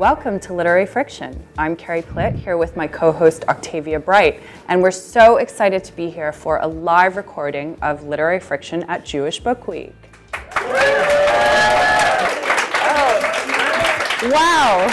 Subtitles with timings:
[0.00, 1.46] Welcome to Literary Friction.
[1.58, 5.94] I'm Carrie Plitt here with my co host Octavia Bright, and we're so excited to
[5.94, 9.94] be here for a live recording of Literary Friction at Jewish Book Week.
[14.22, 14.86] Wow!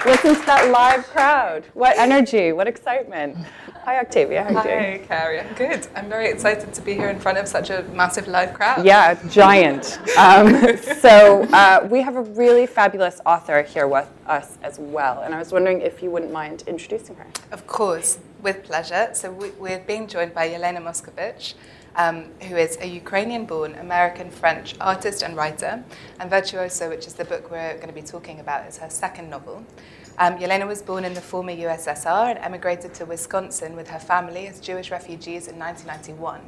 [0.06, 1.66] Listen to that live crowd.
[1.74, 3.36] What energy, what excitement.
[3.84, 4.44] Hi, Octavia.
[4.44, 5.00] How are you doing?
[5.00, 5.40] Hi, Carrie.
[5.40, 5.88] I'm good.
[5.96, 8.84] I'm very excited to be here in front of such a massive live crowd.
[8.86, 9.98] Yeah, giant.
[10.16, 15.34] um, so, uh, we have a really fabulous author here with us as well, and
[15.34, 17.26] I was wondering if you wouldn't mind introducing her.
[17.50, 19.10] Of course, with pleasure.
[19.14, 21.54] So, we, are being joined by Yelena Moskovich
[21.96, 25.84] um, who is a Ukrainian born American French artist and writer,
[26.20, 29.28] and Virtuoso, which is the book we're going to be talking about, is her second
[29.30, 29.64] novel.
[30.18, 34.46] Um, Yelena was born in the former USSR and emigrated to Wisconsin with her family
[34.46, 36.40] as Jewish refugees in 1991.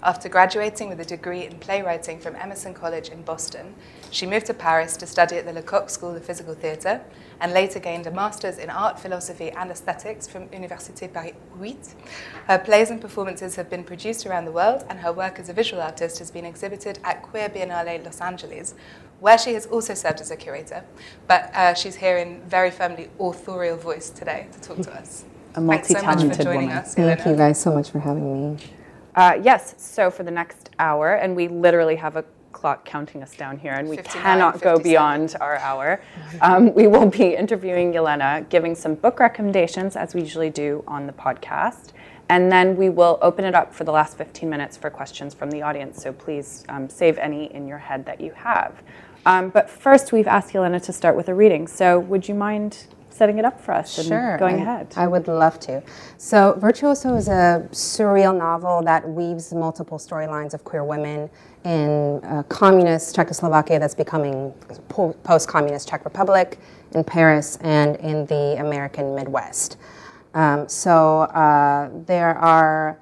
[0.00, 3.74] After graduating with a degree in playwriting from Emerson College in Boston,
[4.12, 7.00] she moved to Paris to study at the Lecoq School of Physical Theatre
[7.40, 11.76] and later gained a master's in art, philosophy, and aesthetics from Université Paris 8.
[12.46, 15.52] Her plays and performances have been produced around the world, and her work as a
[15.52, 18.74] visual artist has been exhibited at Queer Biennale Los Angeles,
[19.20, 20.84] where she has also served as a curator.
[21.26, 25.24] But uh, she's here in very firmly authorial voice today to talk to us.
[25.54, 26.70] A multi-talented so woman.
[26.70, 28.62] Us, Thank you guys so much for having me.
[29.14, 33.36] Uh, yes, so for the next hour, and we literally have a clock counting us
[33.36, 36.00] down here, and we cannot go beyond our hour.
[36.40, 41.06] Um, we will be interviewing Yelena, giving some book recommendations, as we usually do on
[41.06, 41.92] the podcast.
[42.30, 45.50] And then we will open it up for the last 15 minutes for questions from
[45.50, 46.02] the audience.
[46.02, 48.82] So please um, save any in your head that you have.
[49.28, 51.66] Um, but first, we've asked Yelena to start with a reading.
[51.66, 54.94] So would you mind setting it up for us sure, going I, ahead.
[54.96, 55.82] I would love to.
[56.16, 61.28] So, Virtuoso is a surreal novel that weaves multiple storylines of queer women
[61.64, 64.52] in communist Czechoslovakia that's becoming
[65.24, 66.58] post communist Czech Republic,
[66.92, 69.76] in Paris, and in the American Midwest.
[70.34, 72.98] Um, so, uh, there are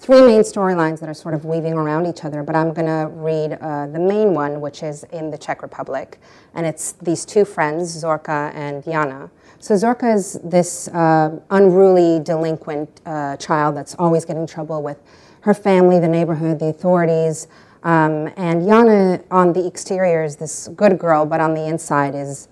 [0.00, 3.06] three main storylines that are sort of weaving around each other, but I'm going to
[3.12, 6.18] read uh, the main one, which is in the Czech Republic.
[6.54, 9.30] And it's these two friends, Zorka and Jana.
[9.58, 14.96] So Zorka is this uh, unruly, delinquent uh, child that's always getting in trouble with
[15.42, 17.46] her family, the neighborhood, the authorities.
[17.82, 22.48] Um, and Jana, on the exterior, is this good girl, but on the inside is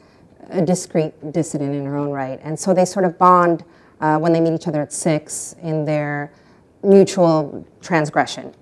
[0.51, 2.39] a discreet dissident in her own right.
[2.43, 3.65] And so they sort of bond
[4.03, 6.31] uh, when they meet each other at six in their
[6.83, 8.55] mutual transgression.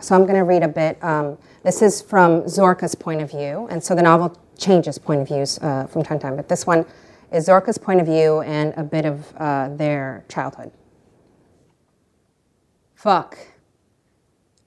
[0.00, 1.02] So I'm going to read a bit.
[1.02, 5.28] Um, this is from Zorka's point of view, and so the novel changes point of
[5.28, 6.36] views uh, from time to time.
[6.36, 6.84] But this one
[7.32, 10.72] is Zorka's point of view and a bit of uh, their childhood.
[12.94, 13.38] Fuck.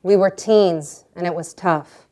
[0.04, 2.08] We were teens, and it was tough.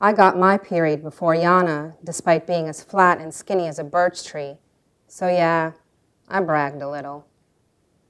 [0.00, 4.24] I got my period before Yana, despite being as flat and skinny as a birch
[4.24, 4.56] tree.
[5.08, 5.72] So, yeah,
[6.28, 7.26] I bragged a little.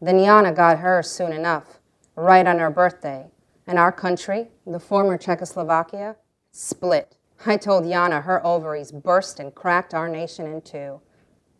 [0.00, 1.78] Then Yana got hers soon enough,
[2.16, 3.26] right on her birthday.
[3.66, 6.16] And our country, the former Czechoslovakia,
[6.52, 7.16] split.
[7.46, 11.00] I told Yana her ovaries burst and cracked our nation in two.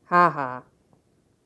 [0.07, 0.63] Ha ha.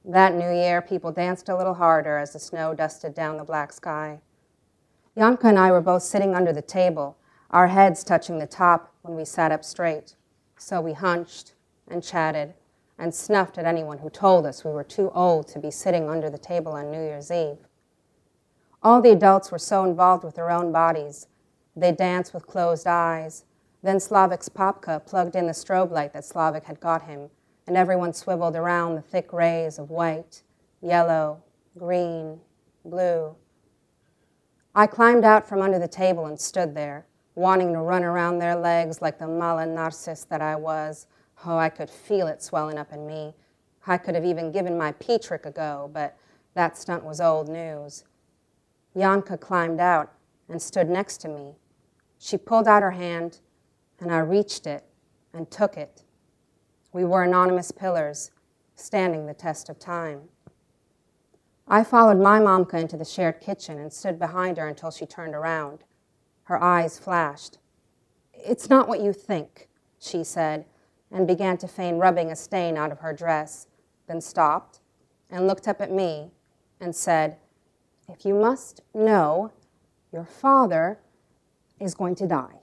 [0.04, 3.72] That new year, people danced a little harder as the snow dusted down the black
[3.72, 4.20] sky.
[5.16, 7.16] Yanka and I were both sitting under the table,
[7.50, 10.16] our heads touching the top when we sat up straight.
[10.56, 11.54] So we hunched
[11.88, 12.54] and chatted
[12.98, 16.30] and snuffed at anyone who told us we were too old to be sitting under
[16.30, 17.58] the table on New Year's Eve.
[18.82, 21.26] All the adults were so involved with their own bodies.
[21.74, 23.44] They danced with closed eyes.
[23.82, 27.30] Then Slavik's Popka plugged in the strobe light that Slavik had got him,
[27.66, 30.42] and everyone swiveled around the thick rays of white,
[30.80, 31.42] yellow,
[31.76, 32.40] green,
[32.84, 33.34] blue.
[34.74, 38.56] I climbed out from under the table and stood there, wanting to run around their
[38.56, 41.06] legs like the mala narcissus that I was,
[41.46, 43.34] Oh, I could feel it swelling up in me.
[43.86, 46.16] I could have even given my pee trick a go, but
[46.54, 48.04] that stunt was old news.
[48.94, 50.12] Yanka climbed out
[50.48, 51.54] and stood next to me.
[52.18, 53.40] She pulled out her hand,
[54.00, 54.84] and I reached it
[55.32, 56.04] and took it.
[56.92, 58.30] We were anonymous pillars,
[58.76, 60.22] standing the test of time.
[61.66, 65.34] I followed my mamka into the shared kitchen and stood behind her until she turned
[65.34, 65.84] around.
[66.44, 67.58] Her eyes flashed.
[68.32, 70.66] It's not what you think, she said,
[71.10, 73.66] and began to feign rubbing a stain out of her dress,
[74.06, 74.80] then stopped
[75.30, 76.30] and looked up at me
[76.80, 77.36] and said,
[78.08, 79.52] If you must know,
[80.12, 80.98] your father
[81.80, 82.60] is going to die.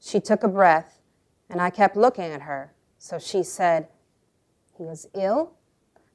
[0.00, 1.00] She took a breath,
[1.48, 2.72] and I kept looking at her.
[2.98, 3.88] So she said,
[4.76, 5.52] He is ill,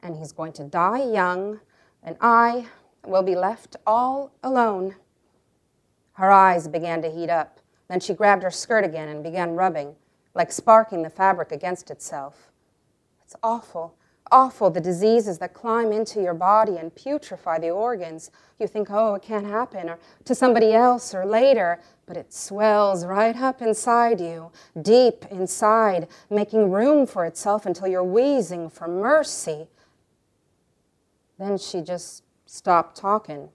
[0.01, 1.59] and he's going to die young,
[2.03, 2.67] and I
[3.05, 4.95] will be left all alone.
[6.13, 7.59] Her eyes began to heat up.
[7.87, 9.95] Then she grabbed her skirt again and began rubbing
[10.33, 12.51] like sparking the fabric against itself.
[13.23, 13.95] It's awful
[14.31, 18.31] awful, the diseases that climb into your body and putrefy the organs.
[18.59, 23.05] You think, oh, it can't happen, or to somebody else, or later, but it swells
[23.05, 24.51] right up inside you,
[24.81, 29.67] deep inside, making room for itself until you're wheezing for mercy.
[31.37, 33.49] Then she just stopped talking.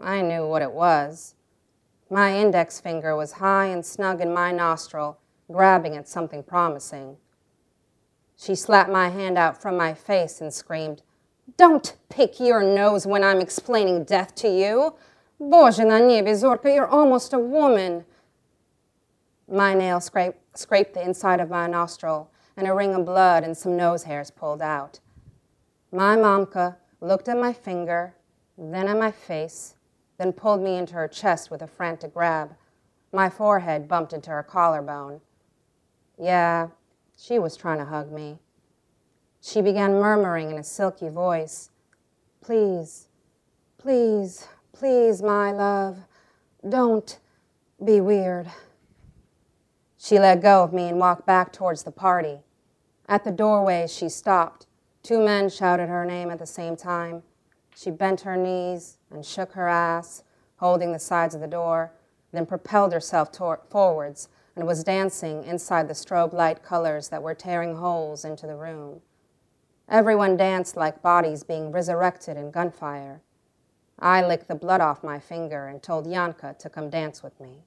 [0.00, 1.34] I knew what it was.
[2.10, 5.18] My index finger was high and snug in my nostril,
[5.52, 7.16] grabbing at something promising.
[8.36, 11.02] She slapped my hand out from my face and screamed,
[11.56, 14.94] Don't pick your nose when I'm explaining death to you.
[15.40, 18.04] Boże na niebie, Zorka, you're almost a woman.
[19.48, 23.56] My nail scraped, scraped the inside of my nostril, and a ring of blood and
[23.56, 25.00] some nose hairs pulled out.
[25.90, 28.14] My mamka looked at my finger,
[28.56, 29.74] then at my face,
[30.18, 32.54] then pulled me into her chest with a frantic grab.
[33.12, 35.20] My forehead bumped into her collarbone.
[36.22, 36.68] Yeah,
[37.16, 38.38] she was trying to hug me.
[39.40, 41.70] She began murmuring in a silky voice,
[42.40, 43.08] Please,
[43.76, 45.98] please, please, my love,
[46.68, 47.18] don't
[47.84, 48.46] be weird.
[49.98, 52.38] She let go of me and walked back towards the party.
[53.08, 54.66] At the doorway, she stopped.
[55.02, 57.24] Two men shouted her name at the same time.
[57.74, 60.22] She bent her knees and shook her ass,
[60.58, 61.90] holding the sides of the door,
[62.30, 63.30] then propelled herself
[63.68, 68.56] forwards and was dancing inside the strobe light colors that were tearing holes into the
[68.56, 69.00] room.
[69.88, 73.20] Everyone danced like bodies being resurrected in gunfire.
[73.98, 77.62] I licked the blood off my finger and told Yanka to come dance with me.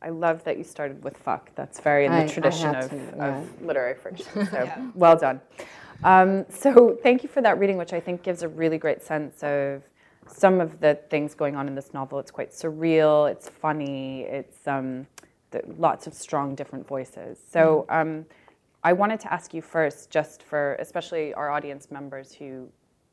[0.00, 1.54] I love that you started with fuck.
[1.54, 3.38] That's very in the I, tradition I of, to, yeah.
[3.38, 4.46] of, Literary Friction.
[4.50, 4.90] So yeah.
[4.94, 5.40] well done.
[6.02, 9.42] Um, so thank you for that reading, which I think gives a really great sense
[9.44, 9.82] of
[10.28, 12.18] some of the things going on in this novel.
[12.18, 13.30] It's quite surreal.
[13.30, 14.22] It's funny.
[14.22, 15.06] It's um,
[15.50, 17.38] the, lots of strong different voices.
[17.50, 18.18] So mm-hmm.
[18.18, 18.26] um,
[18.84, 22.68] I wanted to ask you first, just for especially our audience members who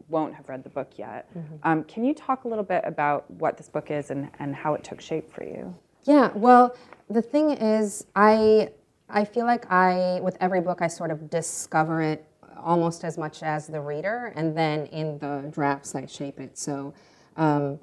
[0.08, 1.56] won't have read the book yet, mm-hmm.
[1.64, 4.74] um, can you talk a little bit about what this book is and, and how
[4.74, 5.76] it took shape for you?
[6.06, 6.32] Yeah.
[6.34, 6.76] Well,
[7.10, 8.70] the thing is, I
[9.10, 12.26] I feel like I with every book I sort of discover it
[12.64, 16.58] almost as much as the reader, and then in the drafts I shape it.
[16.58, 16.94] So
[17.38, 17.80] um,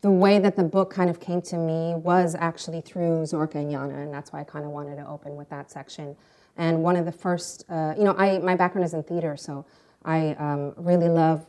[0.00, 3.70] the way that the book kind of came to me was actually through Zorka and
[3.72, 6.16] Yana, and that's why I kind of wanted to open with that section.
[6.56, 9.66] And one of the first, uh, you know, I, my background is in theater, so
[10.04, 11.46] I um, really love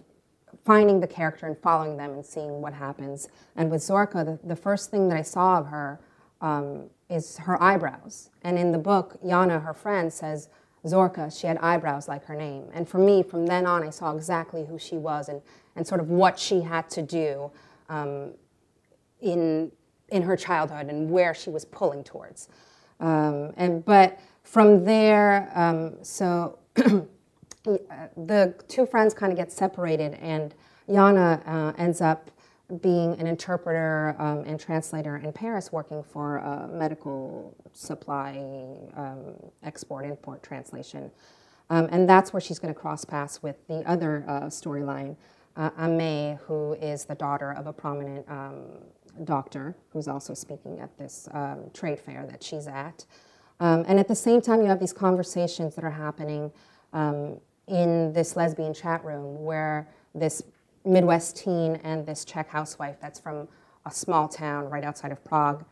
[0.65, 3.29] finding the character and following them and seeing what happens.
[3.55, 5.99] And with Zorka, the, the first thing that I saw of her
[6.41, 8.29] um, is her eyebrows.
[8.41, 10.49] And in the book, Yana, her friend, says,
[10.85, 12.65] Zorka, she had eyebrows like her name.
[12.73, 15.41] And for me, from then on, I saw exactly who she was and,
[15.75, 17.51] and sort of what she had to do
[17.89, 18.31] um,
[19.21, 19.71] in,
[20.09, 22.49] in her childhood and where she was pulling towards.
[22.99, 30.55] Um, and, but from there, um, so the two friends kind of get separated, and
[30.89, 32.31] Yana uh, ends up
[32.81, 38.37] being an interpreter um, and translator in Paris, working for a medical supply
[38.95, 41.09] um, export import translation.
[41.69, 45.15] Um, and that's where she's going to cross paths with the other uh, storyline,
[45.55, 48.63] uh, Ame, who is the daughter of a prominent um,
[49.23, 53.05] doctor who's also speaking at this um, trade fair that she's at.
[53.59, 56.51] Um, and at the same time, you have these conversations that are happening
[57.67, 60.41] in this lesbian chat room where this
[60.87, 63.47] Midwest teen and this Czech housewife that's from
[63.85, 65.63] a small town right outside of Prague,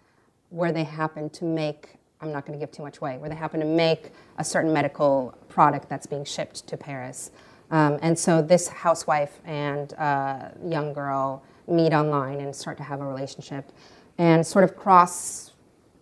[0.50, 3.36] where they happen to make, I'm not going to give too much away, where they
[3.36, 7.32] happen to make a certain medical product that's being shipped to Paris.
[7.72, 13.02] Um, and so this housewife and uh, young girl meet online and start to have
[13.02, 13.72] a relationship
[14.18, 15.52] and sort of cross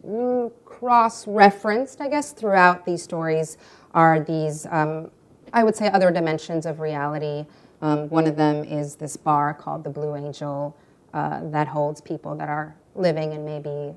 [0.05, 3.57] mm, cross referenced i guess throughout these stories
[3.93, 5.09] are these um,
[5.53, 7.45] i would say other dimensions of reality
[7.83, 10.73] um, one of them is this bar called the Blue Angel
[11.13, 13.93] uh, that holds people that are living and maybe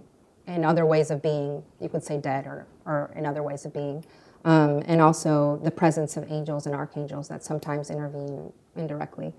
[0.48, 3.72] in other ways of being, you could say dead or, or in other ways of
[3.72, 4.04] being.
[4.44, 9.32] Um, and also the presence of angels and archangels that sometimes intervene indirectly.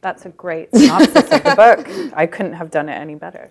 [0.00, 2.12] That's a great synopsis of the book.
[2.16, 3.50] I couldn't have done it any better.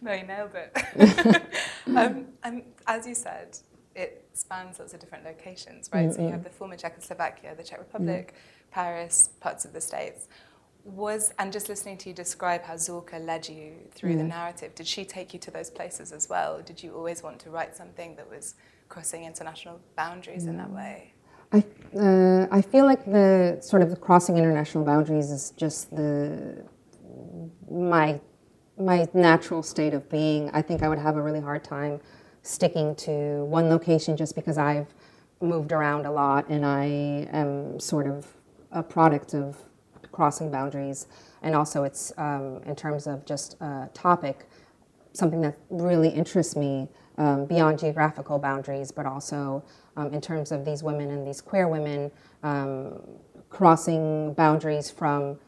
[0.00, 1.42] No, you nailed it.
[1.88, 3.58] um, and as you said,
[3.94, 6.08] it spans lots of different locations, right?
[6.08, 6.16] Mm-hmm.
[6.16, 10.28] So you have the former Czechoslovakia, the Czech Republic, mm-hmm Paris, parts of the States.
[10.84, 14.18] Was and just listening to you describe how Zorka led you through mm.
[14.18, 16.62] the narrative, did she take you to those places as well?
[16.62, 18.54] Did you always want to write something that was
[18.88, 20.48] crossing international boundaries mm.
[20.48, 21.12] in that way?
[21.52, 21.64] I,
[21.98, 26.64] uh, I feel like the sort of the crossing international boundaries is just the
[27.70, 28.20] my
[28.78, 30.50] my natural state of being.
[30.52, 32.00] I think I would have a really hard time
[32.42, 34.86] sticking to one location just because I've
[35.40, 36.84] moved around a lot, and I
[37.32, 38.26] am sort of
[38.72, 39.56] a product of
[40.12, 41.06] crossing boundaries.
[41.42, 44.48] And also, it's um, in terms of just a topic,
[45.12, 49.64] something that really interests me um, beyond geographical boundaries, but also
[49.96, 52.10] um, in terms of these women and these queer women
[52.42, 53.00] um,
[53.50, 55.38] crossing boundaries from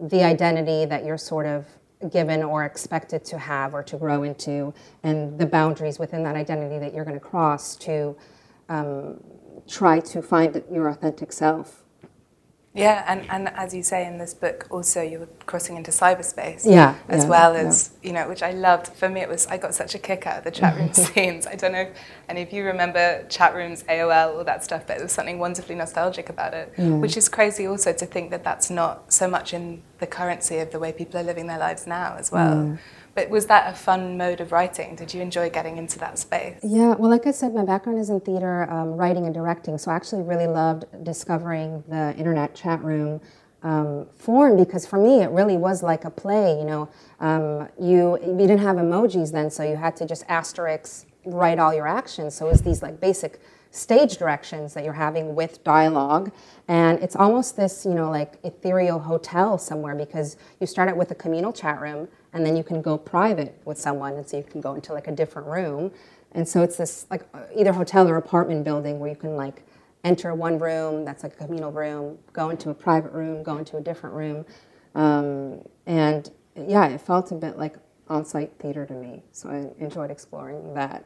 [0.00, 1.66] the identity that you're sort of
[2.10, 6.78] given or expected to have or to grow into, and the boundaries within that identity
[6.78, 8.16] that you're going to cross to
[8.68, 9.22] um,
[9.66, 11.82] try to find your authentic self.
[12.78, 16.64] Yeah, and, and as you say in this book, also you were crossing into cyberspace.
[16.64, 16.96] Yeah.
[17.08, 18.08] As yeah, well as, yeah.
[18.08, 18.88] you know, which I loved.
[18.88, 21.46] For me, it was, I got such a kick out of the chat room scenes.
[21.46, 21.96] I don't know if
[22.28, 25.74] any of you remember chat rooms, AOL, all that stuff, but there was something wonderfully
[25.74, 26.90] nostalgic about it, yeah.
[26.90, 30.70] which is crazy also to think that that's not so much in the currency of
[30.70, 32.78] the way people are living their lives now as well.
[33.18, 34.94] But was that a fun mode of writing?
[34.94, 36.60] Did you enjoy getting into that space?
[36.62, 39.76] Yeah, well, like I said, my background is in theater, um, writing, and directing.
[39.76, 43.20] So I actually really loved discovering the internet chat room
[43.64, 46.56] um, form because for me it really was like a play.
[46.60, 51.08] You know, um, you you didn't have emojis then, so you had to just asterisk
[51.24, 52.36] write all your actions.
[52.36, 56.32] So it was these like basic stage directions that you're having with dialogue
[56.68, 61.10] and it's almost this you know like ethereal hotel somewhere because you start out with
[61.10, 62.08] a communal chat room
[62.38, 65.08] and then you can go private with someone and so you can go into like
[65.08, 65.90] a different room.
[66.32, 69.64] And so it's this like either hotel or apartment building where you can like
[70.04, 73.76] enter one room that's like a communal room go into a private room go into
[73.76, 74.46] a different room.
[74.94, 77.76] Um, and yeah it felt a bit like
[78.08, 81.04] on-site theater to me so i enjoyed exploring that.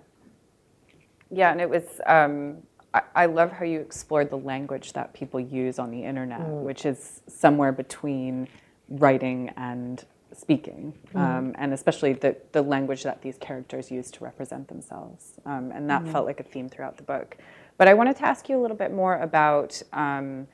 [1.31, 2.59] Yeah and it was um,
[2.95, 6.63] I, I, love how you explored the language that people use on the internet mm.
[6.63, 8.49] which is somewhere between
[8.89, 11.21] writing and speaking, mm.
[11.21, 15.41] um, and especially the, the language that these characters use to represent themselves.
[15.45, 16.13] Um, and that mm.
[16.13, 17.37] felt like a theme throughout the book.
[17.79, 20.47] But I wanted to ask you a little bit more about um,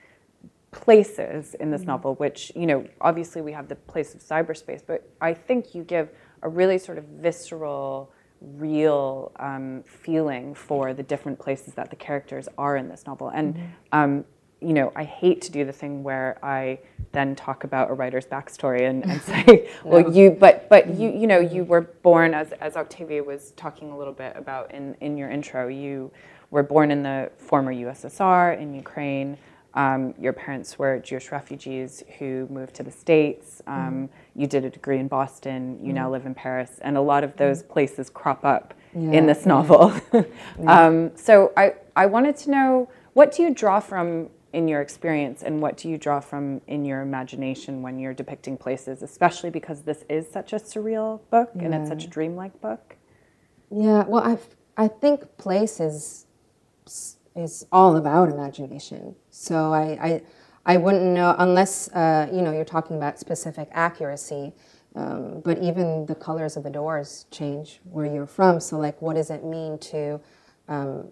[0.71, 1.87] places in this mm.
[1.87, 5.83] novel, which, you know, obviously we have the place of cyberspace, but I think you
[5.83, 6.11] give
[6.43, 12.49] a really sort of visceral, real um, feeling for the different places that the characters
[12.57, 13.29] are in this novel.
[13.29, 13.67] And mm-hmm.
[13.93, 14.25] um,
[14.61, 16.81] you know, I hate to do the thing where I
[17.13, 20.11] then talk about a writer's backstory and, and say, well, no.
[20.11, 23.99] you, but, but you, you know, you were born as, as Octavia was talking a
[23.99, 26.11] little bit about in, in your intro, you
[26.51, 29.39] were born in the former USSR in Ukraine.
[29.75, 33.63] Um, your parents were Jewish refugees who moved to the States.
[33.67, 34.09] Um, mm.
[34.35, 35.79] You did a degree in Boston.
[35.81, 35.97] You mm.
[35.97, 36.79] now live in Paris.
[36.81, 37.69] And a lot of those mm.
[37.69, 39.13] places crop up yeah.
[39.13, 39.95] in this novel.
[40.13, 40.23] yeah.
[40.67, 45.43] um, so I, I wanted to know, what do you draw from in your experience
[45.43, 49.83] and what do you draw from in your imagination when you're depicting places especially because
[49.83, 51.65] this is such a surreal book yeah.
[51.65, 52.97] and it's such a dreamlike book?
[53.71, 54.39] Yeah well i
[54.83, 56.27] i think place is
[57.37, 59.15] is all about imagination.
[59.31, 60.23] So i i,
[60.65, 64.55] I wouldn't know unless uh, you know you're talking about specific accuracy
[64.95, 68.61] um, but even the colors of the doors change where you're from.
[68.61, 70.21] So like what does it mean to
[70.69, 71.09] um,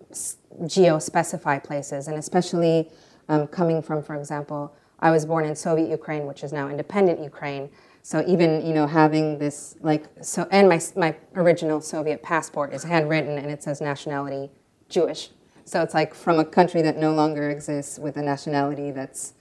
[0.66, 2.08] geo-specify places?
[2.08, 2.90] And especially
[3.28, 7.20] um, coming from, for example, I was born in Soviet Ukraine, which is now independent
[7.20, 7.70] Ukraine.
[8.02, 12.84] So even you know having this like so, and my my original Soviet passport is
[12.84, 14.50] handwritten and it says nationality
[14.88, 15.30] Jewish.
[15.64, 19.34] So it's like from a country that no longer exists with a nationality that's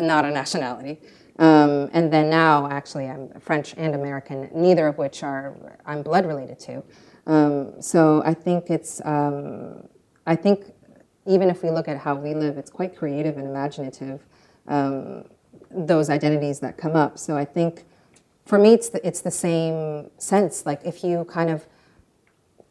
[0.00, 1.00] not a nationality.
[1.38, 6.26] Um, and then now, actually, I'm French and American, neither of which are I'm blood
[6.26, 6.84] related to.
[7.26, 9.88] Um, so I think it's um,
[10.26, 10.72] I think
[11.26, 14.20] even if we look at how we live, it's quite creative and imaginative,
[14.68, 15.24] um,
[15.70, 17.18] those identities that come up.
[17.18, 17.84] So I think
[18.44, 20.66] for me, it's the, it's the same sense.
[20.66, 21.66] Like if you kind of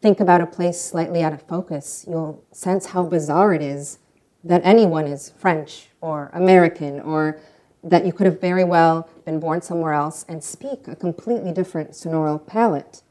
[0.01, 3.99] think about a place slightly out of focus, you'll sense how bizarre it is
[4.43, 7.39] that anyone is French or American or
[7.83, 11.91] that you could have very well been born somewhere else and speak a completely different
[11.91, 13.01] sonoral palette.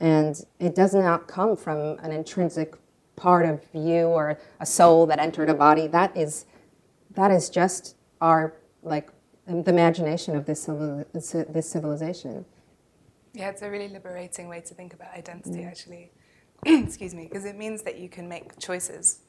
[0.00, 2.74] And it does not come from an intrinsic
[3.18, 5.86] part of you or a soul that entered a body.
[5.86, 6.46] That is,
[7.14, 9.10] that is just our like
[9.46, 12.44] the imagination of this this civilization.
[13.34, 15.68] Yeah, it's a really liberating way to think about identity, mm.
[15.68, 16.10] actually.
[16.66, 19.20] Excuse me, because it means that you can make choices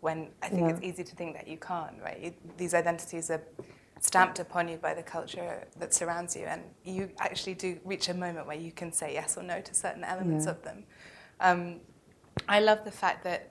[0.00, 0.68] when I think yeah.
[0.68, 2.20] it's easy to think that you can't, right?
[2.20, 3.42] You, these identities are
[4.00, 8.14] stamped upon you by the culture that surrounds you, and you actually do reach a
[8.14, 10.52] moment where you can say yes or no to certain elements yeah.
[10.52, 10.84] of them.
[11.40, 11.80] Um,
[12.48, 13.50] I love the fact that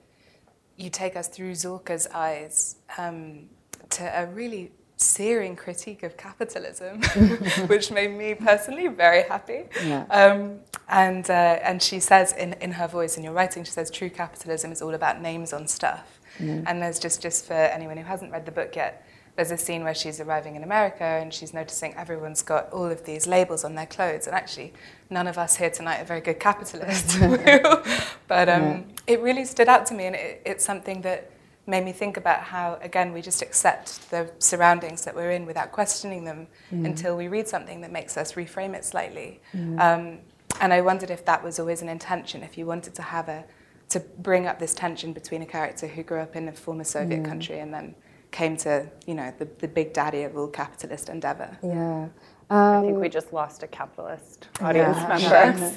[0.76, 3.48] you take us through Zorka's eyes um,
[3.90, 7.02] to a really searing critique of capitalism,
[7.66, 9.64] which made me personally very happy.
[9.84, 10.04] Yeah.
[10.10, 13.90] Um, and, uh, and she says in, in her voice, in your writing, she says,
[13.90, 16.20] true capitalism is all about names on stuff.
[16.38, 16.64] Mm.
[16.66, 19.05] And there's just, just for anyone who hasn't read the book yet,
[19.36, 23.04] there's a scene where she's arriving in America and she's noticing everyone's got all of
[23.04, 24.26] these labels on their clothes.
[24.26, 24.72] And actually,
[25.10, 27.18] none of us here tonight are very good capitalists.
[28.28, 28.82] but um, yeah.
[29.06, 31.30] it really stood out to me, and it, it's something that
[31.66, 35.70] made me think about how, again, we just accept the surroundings that we're in without
[35.70, 36.86] questioning them mm.
[36.86, 39.40] until we read something that makes us reframe it slightly.
[39.52, 39.80] Mm.
[39.80, 40.18] Um,
[40.60, 43.44] and I wondered if that was always an intention, if you wanted to have a
[43.88, 47.22] to bring up this tension between a character who grew up in a former Soviet
[47.22, 47.24] mm.
[47.24, 47.94] country and then
[48.36, 51.56] came to, you know, the, the big daddy of all capitalist endeavor.
[51.62, 52.08] Yeah.
[52.50, 55.72] Um, I think we um, just lost a capitalist audience yeah,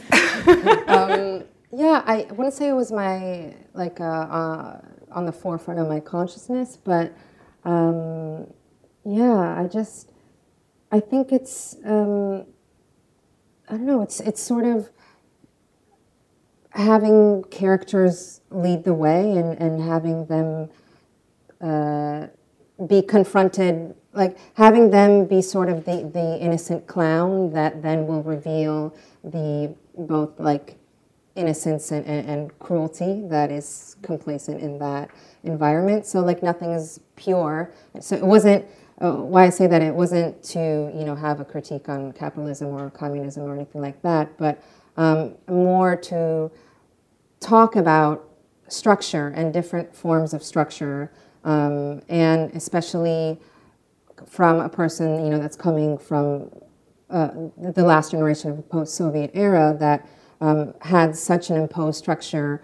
[0.45, 0.83] member.
[0.91, 5.87] um, yeah, I wouldn't say it was my, like, uh, uh, on the forefront of
[5.87, 7.13] my consciousness, but
[7.63, 8.45] um,
[9.05, 10.11] yeah, I just,
[10.91, 12.45] I think it's, um,
[13.69, 14.89] I don't know, it's, it's sort of,
[16.71, 20.69] having characters lead the way and, and having them
[21.61, 22.27] uh,
[22.87, 28.23] be confronted, like having them be sort of the, the innocent clown that then will
[28.23, 28.93] reveal
[29.23, 30.77] the both like
[31.35, 35.09] innocence and, and, and cruelty that is complacent in that
[35.43, 36.05] environment.
[36.05, 37.73] So like nothing is pure.
[37.99, 38.65] So it wasn't.
[39.01, 40.59] Uh, why I say that it wasn't to
[40.93, 44.61] you know have a critique on capitalism or communism or anything like that, but
[44.97, 46.51] um, more to
[47.39, 48.29] talk about
[48.67, 51.09] structure and different forms of structure
[51.43, 53.39] um, and especially
[54.27, 56.49] from a person you know that's coming from
[57.09, 60.07] uh, the last generation of post-Soviet era that
[60.41, 62.61] um, had such an imposed structure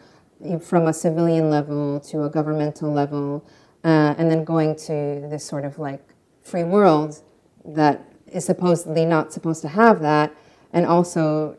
[0.62, 3.46] from a civilian level to a governmental level,
[3.84, 6.02] uh, and then going to this sort of like
[6.42, 7.22] free world
[7.64, 10.34] that is supposedly not supposed to have that,
[10.74, 11.56] and also,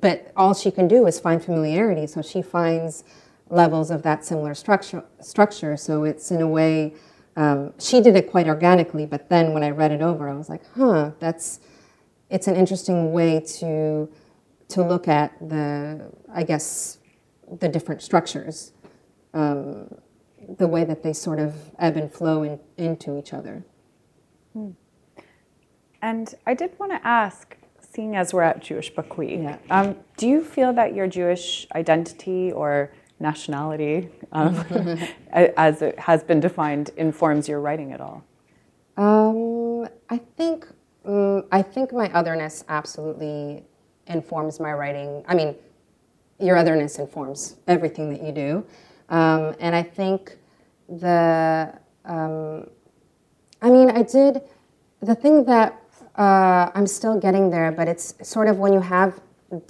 [0.00, 2.06] but all she can do is find familiarity.
[2.06, 3.04] So she finds
[3.48, 5.04] levels of that similar structure.
[5.20, 5.76] Structure.
[5.76, 6.94] So it's in a way,
[7.36, 9.06] um, she did it quite organically.
[9.06, 11.60] But then when I read it over, I was like, huh, that's
[12.30, 14.08] it's an interesting way to
[14.68, 16.98] to look at the, I guess,
[17.60, 18.72] the different structures,
[19.34, 19.94] um,
[20.48, 23.64] the way that they sort of ebb and flow in, into each other.
[24.54, 24.70] Hmm.
[26.00, 29.58] And I did want to ask, seeing as we're at Jewish Book Week, yeah.
[29.70, 34.56] um, do you feel that your Jewish identity or nationality, um,
[35.30, 38.24] as it has been defined, informs your writing at all?
[38.96, 40.66] Um, I think
[41.04, 43.64] um, I think my otherness absolutely
[44.06, 45.24] informs my writing.
[45.26, 45.54] I mean,
[46.38, 48.64] your otherness informs everything that you do,
[49.08, 50.36] um, and I think
[50.88, 51.72] the
[52.04, 52.66] um,
[53.62, 54.42] I mean, I did
[55.00, 55.80] the thing that
[56.18, 59.20] uh, I'm still getting there, but it's sort of when you have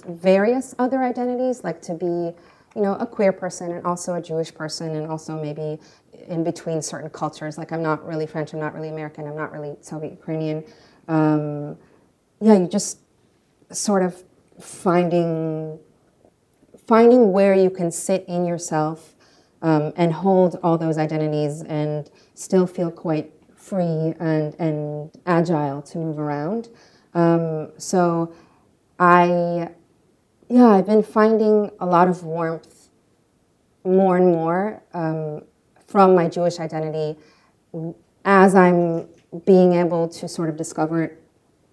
[0.07, 2.33] various other identities, like to be
[2.75, 5.79] you know, a queer person and also a Jewish person and also maybe
[6.27, 7.57] in between certain cultures.
[7.57, 10.63] Like I'm not really French, I'm not really American, I'm not really Soviet Ukrainian.
[11.07, 11.77] Um,
[12.41, 12.99] yeah, you just
[13.71, 14.23] sort of
[14.59, 15.79] finding
[16.85, 19.15] finding where you can sit in yourself
[19.61, 25.97] um, and hold all those identities and still feel quite free and, and agile to
[25.97, 26.67] move around.
[27.13, 28.33] Um, so
[28.99, 29.69] I
[30.53, 32.89] yeah, I've been finding a lot of warmth
[33.83, 35.41] more and more um,
[35.87, 37.17] from my Jewish identity
[38.23, 39.07] as I'm
[39.47, 41.23] being able to sort of discover it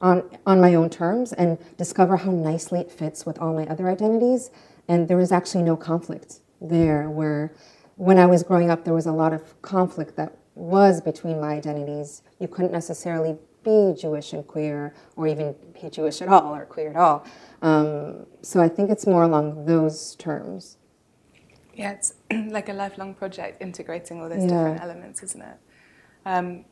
[0.00, 3.86] on, on my own terms and discover how nicely it fits with all my other
[3.90, 4.50] identities.
[4.88, 7.52] And there was actually no conflict there, where
[7.96, 11.52] when I was growing up, there was a lot of conflict that was between my
[11.52, 12.22] identities.
[12.38, 16.90] You couldn't necessarily be Jewish and queer, or even be Jewish at all, or queer
[16.90, 17.24] at all.
[17.62, 20.78] Um, so I think it's more along those terms.
[21.74, 24.48] Yeah, it's like a lifelong project integrating all those yeah.
[24.48, 25.56] different elements, isn't it?
[26.26, 26.64] Um,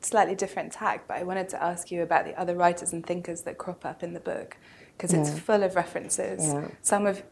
[0.00, 3.42] slightly different tack, but I wanted to ask you about the other writers and thinkers
[3.42, 4.56] that crop up in the book
[4.96, 5.20] because yeah.
[5.20, 6.44] it's full of references.
[6.44, 6.68] Yeah.
[6.82, 7.22] Some of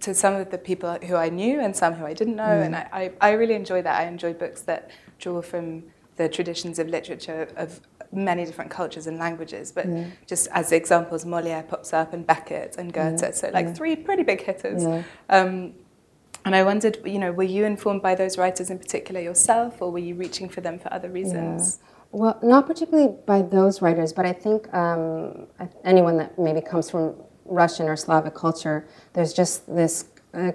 [0.00, 2.66] to some of the people who I knew and some who I didn't know, mm.
[2.66, 4.00] and I, I, I, really enjoy that.
[4.00, 5.84] I enjoy books that draw from
[6.16, 7.80] the traditions of literature of
[8.12, 9.72] many different cultures and languages.
[9.72, 10.06] But yeah.
[10.26, 13.20] just as examples, Molière pops up and Beckett and Goethe.
[13.22, 13.30] Yeah.
[13.32, 13.74] So like yeah.
[13.74, 14.84] three pretty big hitters.
[15.28, 15.74] Um,
[16.44, 19.90] and I wondered, you know, were you informed by those writers in particular yourself, or
[19.90, 21.80] were you reaching for them for other reasons?
[22.12, 25.48] Well, not particularly by those writers, but I think um,
[25.84, 30.52] anyone that maybe comes from Russian or Slavic culture, there's just this uh,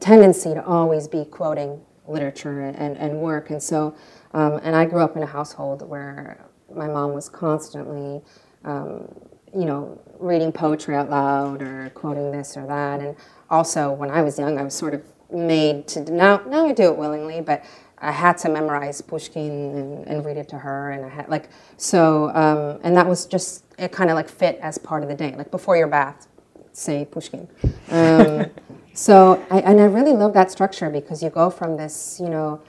[0.00, 3.50] tendency to always be quoting literature and, and work.
[3.50, 3.94] And so,
[4.34, 6.44] um, and I grew up in a household where
[6.74, 8.20] my mom was constantly,
[8.64, 9.08] um,
[9.54, 13.00] you know, reading poetry out loud or quoting this or that.
[13.00, 13.16] And
[13.48, 16.42] also, when I was young, I was sort of made to now.
[16.48, 17.64] Now I do it willingly, but
[17.98, 21.48] I had to memorize Pushkin and, and read it to her, and I had like
[21.76, 23.92] so, um, and that was just it.
[23.92, 26.26] Kind of like fit as part of the day, like before your bath,
[26.72, 27.48] say Pushkin.
[27.90, 28.50] Um,
[28.94, 32.60] so, I, and I really love that structure because you go from this, you know,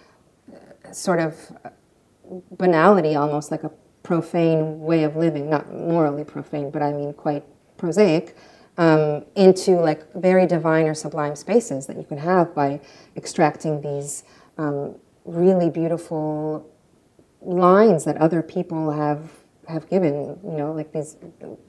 [0.96, 1.52] sort of
[2.58, 3.72] banality, almost like a
[4.04, 7.44] profane way of living, not morally profane, but I mean quite
[7.78, 8.36] prosaic,
[8.78, 12.80] um, into like very divine or sublime spaces that you can have by
[13.16, 14.24] extracting these
[14.58, 16.70] um, really beautiful
[17.42, 19.32] lines that other people have
[19.68, 20.40] have given.
[20.44, 21.18] You know, like these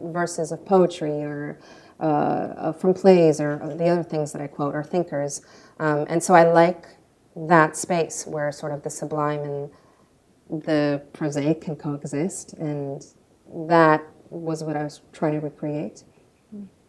[0.00, 1.58] verses of poetry or
[2.00, 5.42] uh, from plays or the other things that I quote or thinkers.
[5.78, 6.86] Um, and so I like
[7.36, 9.70] that space where sort of the sublime and
[10.64, 13.04] the prosaic can coexist, and
[13.68, 16.04] that was what I was trying to recreate.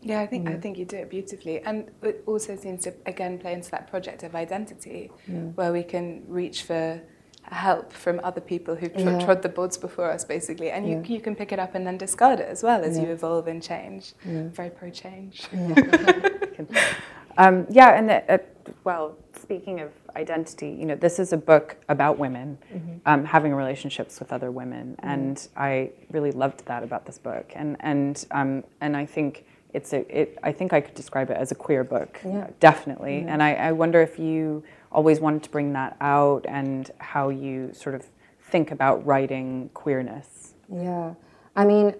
[0.01, 0.55] Yeah, I think mm.
[0.55, 3.89] I think you do it beautifully, and it also seems to again play into that
[3.89, 5.39] project of identity, yeah.
[5.55, 7.01] where we can reach for
[7.43, 9.25] help from other people who've tr- yeah.
[9.25, 11.15] trod the boards before us, basically, and you, yeah.
[11.15, 13.63] you can pick it up and then discard it as well as you evolve and
[13.63, 14.13] change.
[14.23, 15.47] Very pro change.
[17.37, 18.37] um, yeah, and the, uh,
[18.83, 22.97] well, speaking of identity, you know, this is a book about women mm-hmm.
[23.05, 25.09] um, having relationships with other women, mm-hmm.
[25.09, 29.93] and I really loved that about this book, and and um, and I think it's
[29.93, 32.47] a, it, I think I could describe it as a queer book, yeah.
[32.59, 33.23] definitely.
[33.25, 37.71] And I, I wonder if you always wanted to bring that out and how you
[37.73, 38.05] sort of
[38.51, 40.55] think about writing queerness.
[40.69, 41.13] Yeah,
[41.55, 41.95] I mean,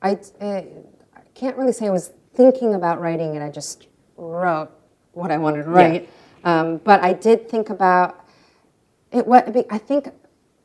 [0.00, 0.66] I, I
[1.34, 3.42] can't really say I was thinking about writing it.
[3.42, 4.70] I just wrote
[5.12, 6.04] what I wanted to write.
[6.04, 6.08] Yeah.
[6.44, 8.26] Um, but I did think about
[9.12, 9.26] it.
[9.26, 10.08] What I think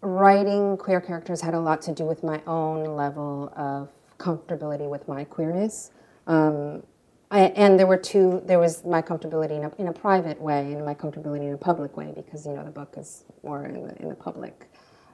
[0.02, 5.08] writing queer characters had a lot to do with my own level of comfortability with
[5.08, 5.92] my queerness.
[6.28, 6.84] Um,
[7.32, 8.44] I, and there were two.
[8.46, 11.58] There was my comfortability in a, in a, private way, and my comfortability in a
[11.58, 14.70] public way, because you know the book is more in the, in the public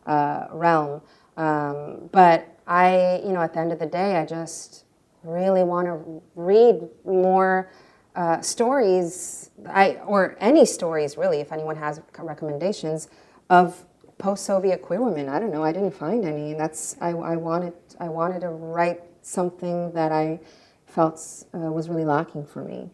[0.05, 1.01] uh, realm.
[1.37, 4.83] Um, but I, you know, at the end of the day, I just
[5.23, 7.71] really want to read more
[8.19, 13.07] uh, stories, I, or any stories really, if anyone has recommendations
[13.49, 13.85] of
[14.17, 15.29] post-Soviet queer women.
[15.29, 15.63] I don't know.
[15.63, 17.73] I didn't find any, that's I, I wanted.
[17.97, 20.41] I wanted to write something that I
[20.85, 21.17] felt
[21.53, 22.89] uh, was really lacking for me.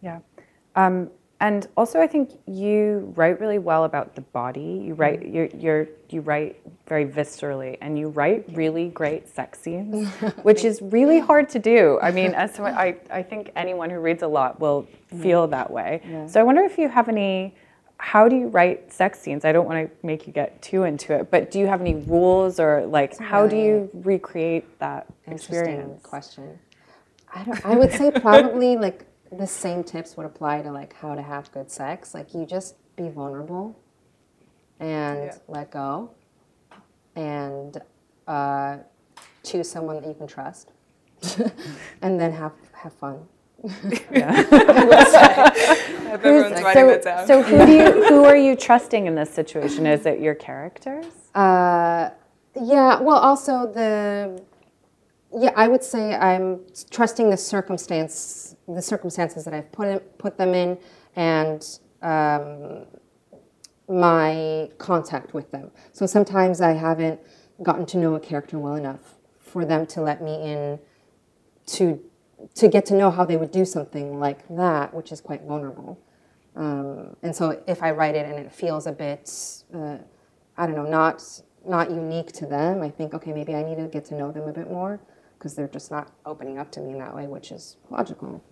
[0.00, 0.20] Yeah.
[0.74, 1.10] Um,
[1.40, 4.82] and also, I think you write really well about the body.
[4.84, 5.34] You write mm-hmm.
[5.34, 10.08] you're, you're, you write very viscerally, and you write really great sex scenes,
[10.42, 11.98] which is really hard to do.
[12.02, 14.86] I mean, as someone, I I think anyone who reads a lot will
[15.22, 16.02] feel that way.
[16.06, 16.26] Yeah.
[16.26, 17.54] So I wonder if you have any.
[17.96, 19.44] How do you write sex scenes?
[19.44, 21.94] I don't want to make you get too into it, but do you have any
[21.94, 26.02] rules or like how do you recreate that experience?
[26.02, 26.58] Question.
[27.34, 27.66] I don't.
[27.66, 31.50] I would say probably like the same tips would apply to like how to have
[31.52, 32.14] good sex.
[32.14, 33.78] Like you just be vulnerable
[34.78, 35.38] and yeah.
[35.48, 36.10] let go
[37.14, 37.80] and
[38.26, 38.78] uh,
[39.44, 40.72] choose someone that you can trust
[42.02, 43.20] and then have have fun.
[44.10, 44.42] yeah.
[46.72, 49.86] so, so who do you who are you trusting in this situation?
[49.86, 51.06] Is it your characters?
[51.34, 52.10] Uh,
[52.60, 53.00] yeah.
[53.00, 54.42] Well, also the
[55.32, 60.36] yeah, I would say I'm trusting the circumstance, the circumstances that I've put in, put
[60.36, 60.78] them in,
[61.14, 61.64] and
[62.02, 62.84] um,
[63.88, 65.70] my contact with them.
[65.92, 67.20] So sometimes I haven't
[67.62, 70.78] gotten to know a character well enough for them to let me in
[71.66, 72.00] to
[72.54, 76.00] to get to know how they would do something like that, which is quite vulnerable.
[76.56, 79.30] Um, and so if I write it and it feels a bit,
[79.74, 79.98] uh,
[80.56, 81.22] I don't know, not
[81.64, 84.48] not unique to them, I think okay, maybe I need to get to know them
[84.48, 84.98] a bit more
[85.40, 88.44] because they're just not opening up to me in that way, which is logical.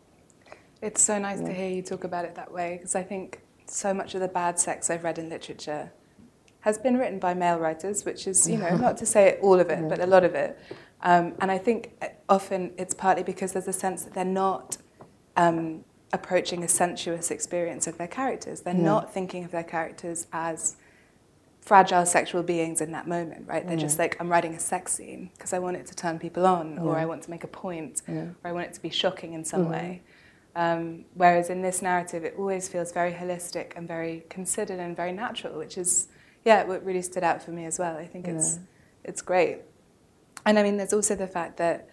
[0.80, 1.48] It's so nice yeah.
[1.48, 4.28] to hear you talk about it that way because I think so much of the
[4.28, 5.92] bad sex I've read in literature
[6.60, 9.68] has been written by male writers, which is, you know, not to say all of
[9.68, 9.88] it, yeah.
[9.88, 10.58] but a lot of it.
[11.02, 11.92] Um, and I think
[12.26, 14.78] often it's partly because there's a sense that they're not
[15.36, 18.62] um, approaching a sensuous experience of their characters.
[18.62, 18.82] They're yeah.
[18.82, 20.76] not thinking of their characters as
[21.68, 23.66] fragile sexual beings in that moment, right?
[23.66, 26.46] They're just like, I'm writing a sex scene because I want it to turn people
[26.46, 26.80] on, yeah.
[26.80, 28.28] or I want to make a point, yeah.
[28.42, 29.72] or I want it to be shocking in some mm-hmm.
[29.72, 30.02] way.
[30.56, 35.12] Um, whereas in this narrative, it always feels very holistic and very considered and very
[35.12, 36.08] natural, which is,
[36.42, 37.98] yeah, what really stood out for me as well.
[37.98, 38.36] I think yeah.
[38.36, 38.58] it's
[39.04, 39.58] it's great.
[40.46, 41.90] And I mean, there's also the fact that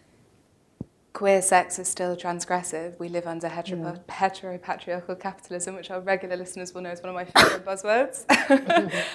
[1.16, 3.00] queer sex is still transgressive.
[3.00, 4.14] We live under hetero- yeah.
[4.14, 8.26] heteropatriarchal capitalism, which our regular listeners will know is one of my favorite buzzwords.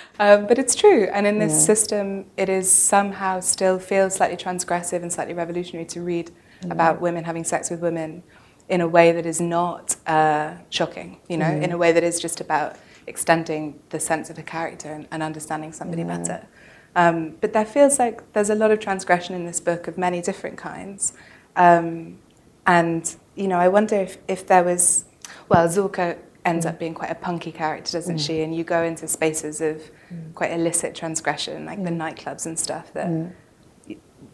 [0.18, 1.08] um, but it's true.
[1.12, 1.58] And in this yeah.
[1.58, 6.30] system, it is somehow still feels slightly transgressive and slightly revolutionary to read
[6.64, 6.72] yeah.
[6.72, 8.22] about women having sex with women
[8.70, 11.62] in a way that is not uh, shocking, you know, mm.
[11.62, 15.22] in a way that is just about extending the sense of a character and, and
[15.22, 16.46] understanding somebody better.
[16.96, 20.22] Um, but there feels like there's a lot of transgression in this book of many
[20.22, 21.12] different kinds.
[21.60, 22.18] Um,
[22.66, 25.04] and, you know, I wonder if, if there was,
[25.48, 28.26] well, Zorka ends up being quite a punky character, doesn't mm.
[28.26, 28.40] she?
[28.40, 30.34] And you go into spaces of mm.
[30.34, 31.84] quite illicit transgression, like mm.
[31.84, 33.30] the nightclubs and stuff that mm.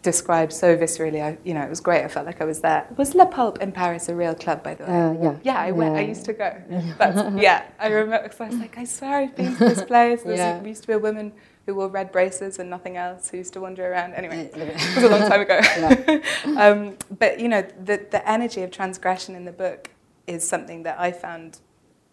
[0.03, 1.21] described so viscerally.
[1.21, 2.05] I, you know, it was great.
[2.05, 2.87] I felt like I was there.
[2.97, 4.91] Was La Pulp in Paris a real club, by the way?
[4.91, 5.37] Uh, yeah.
[5.43, 5.95] Yeah, I went.
[5.95, 6.01] Yeah.
[6.01, 6.62] I used to go.
[6.99, 8.29] That's, yeah, I remember.
[8.29, 10.23] Cause I was like, I swear I've been to this place.
[10.25, 10.62] There yeah.
[10.62, 11.33] used to be a woman
[11.67, 14.15] who wore red braces and nothing else, who used to wander around.
[14.15, 15.61] Anyway, it was a long time ago.
[16.57, 19.91] um, but you know, the the energy of transgression in the book
[20.27, 21.61] is something that I found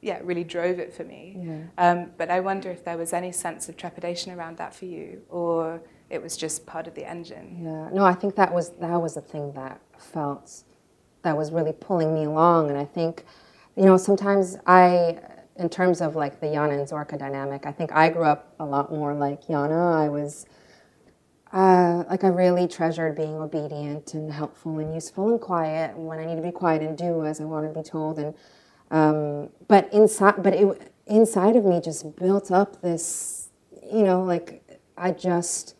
[0.04, 1.38] yeah, really drove it for me.
[1.40, 1.62] Yeah.
[1.78, 5.22] Um, but I wonder if there was any sense of trepidation around that for you,
[5.30, 7.62] or it was just part of the engine.
[7.64, 10.64] Yeah, no, I think that was that was the thing that felt
[11.22, 13.24] that was really pulling me along, and I think,
[13.78, 15.20] you know, sometimes I,
[15.58, 18.66] in terms of like the Yana and Zorka dynamic, I think I grew up a
[18.66, 20.04] lot more like Yana.
[20.04, 20.46] I was.
[21.52, 26.26] Uh, like I really treasured being obedient and helpful and useful and quiet when I
[26.26, 28.34] need to be quiet and do as I want to be told and
[28.94, 33.50] um, but inside, but it inside of me just built up this,
[33.92, 34.64] you know, like
[34.96, 35.76] I just,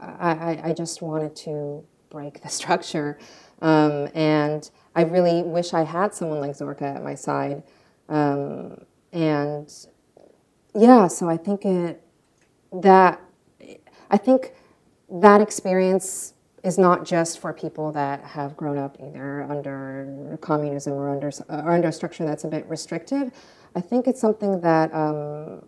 [0.00, 3.18] I, I just wanted to break the structure,
[3.62, 7.62] um, and I really wish I had someone like Zorka at my side,
[8.08, 9.72] um, and
[10.74, 12.02] yeah, so I think it
[12.72, 13.20] that
[14.10, 14.52] I think
[15.10, 21.10] that experience is not just for people that have grown up either under communism or
[21.10, 23.30] under, or under a structure that's a bit restrictive.
[23.76, 25.62] I think it's something that um,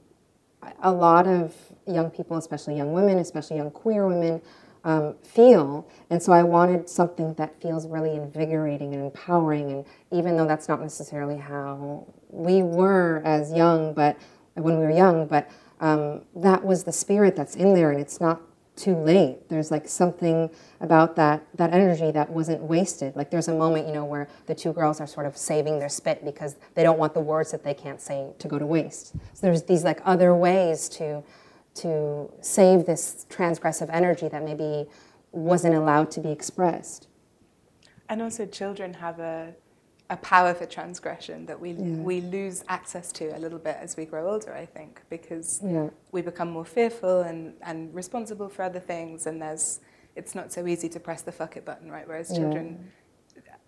[0.83, 1.55] a lot of
[1.87, 4.41] young people, especially young women, especially young queer women,
[4.85, 5.87] um, feel.
[6.11, 9.73] And so I wanted something that feels really invigorating and empowering.
[9.73, 14.17] And even though that's not necessarily how we were as young, but
[14.55, 18.21] when we were young, but um, that was the spirit that's in there, and it's
[18.21, 18.41] not
[18.77, 19.49] too late.
[19.49, 23.17] There's like something about that that energy that wasn't wasted.
[23.17, 25.89] Like there's a moment, you know, where the two girls are sort of saving their
[25.89, 29.13] spit because they don't want the words that they can't say to go to waste.
[29.33, 31.23] So there's these like other ways to
[31.77, 34.87] to save this transgressive energy that maybe
[35.33, 37.09] wasn't allowed to be expressed.
[38.09, 39.55] And also children have a
[40.09, 41.97] a power for transgression that we yeah.
[41.97, 45.89] we lose access to a little bit as we grow older, I think, because yeah.
[46.13, 49.81] we become more fearful and, and responsible for other things and there's
[50.15, 52.07] it's not so easy to press the fuck it button, right?
[52.09, 52.91] Whereas children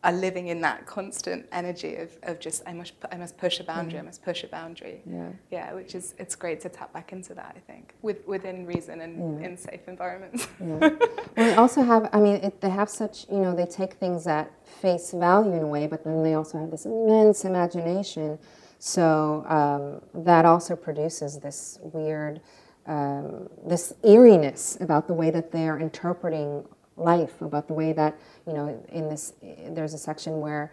[0.05, 3.65] are living in that constant energy of, of just I must I must push a
[3.65, 4.03] boundary, yeah.
[4.03, 5.03] I must push a boundary.
[5.05, 5.29] Yeah.
[5.51, 9.01] Yeah, which is it's great to tap back into that, I think, with, within reason
[9.01, 9.49] and yeah.
[9.49, 10.47] in safe environments.
[10.61, 10.77] yeah.
[10.77, 10.99] Well,
[11.35, 14.51] they also have I mean it, they have such you know they take things at
[14.69, 18.39] face value in a way, but then they also have this immense imagination.
[18.79, 22.41] So um, that also produces this weird,
[22.87, 26.65] um, this eeriness about the way that they're interpreting
[26.99, 29.35] life, about the way that you know, in this,
[29.71, 30.73] there's a section where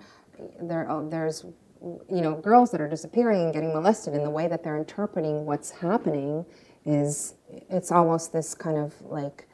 [0.61, 1.45] there, oh, there's,
[1.81, 5.45] you know, girls that are disappearing and getting molested, and the way that they're interpreting
[5.45, 6.45] what's happening
[6.85, 7.35] is,
[7.69, 9.47] it's almost this kind of like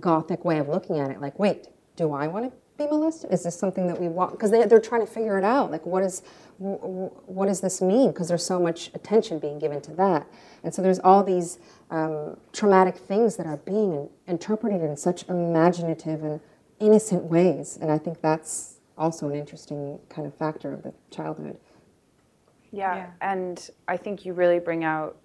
[0.00, 1.20] gothic way of looking at it.
[1.20, 3.32] Like, wait, do I want to be molested?
[3.32, 4.32] Is this something that we want?
[4.32, 5.70] Because they, they're trying to figure it out.
[5.70, 6.22] Like, what is,
[6.58, 8.10] what does this mean?
[8.10, 10.26] Because there's so much attention being given to that,
[10.62, 11.58] and so there's all these
[11.90, 16.40] um, traumatic things that are being interpreted in such imaginative and
[16.80, 17.78] innocent ways.
[17.80, 21.58] And I think that's also an interesting kind of factor of the childhood.
[22.70, 23.10] Yeah, yeah.
[23.20, 25.16] and I think you really bring out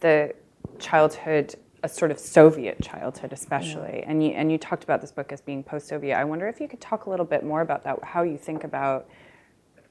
[0.00, 0.34] the
[0.78, 3.98] childhood, a sort of Soviet childhood, especially.
[3.98, 4.10] Yeah.
[4.10, 6.16] And you and you talked about this book as being post-Soviet.
[6.16, 8.64] I wonder if you could talk a little bit more about that, how you think
[8.64, 9.08] about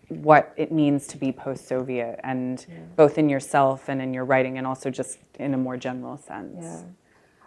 [0.07, 2.75] what it means to be post-Soviet, and yeah.
[2.95, 6.57] both in yourself and in your writing, and also just in a more general sense.
[6.61, 6.81] Yeah.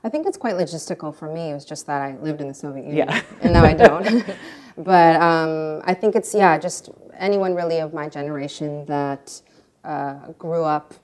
[0.02, 1.50] I think it's quite logistical for me.
[1.50, 3.22] It was just that I lived in the Soviet Union, yeah.
[3.40, 4.24] and now I don't.
[4.76, 9.40] but um, I think it's yeah, just anyone really of my generation that
[9.84, 10.94] uh, grew up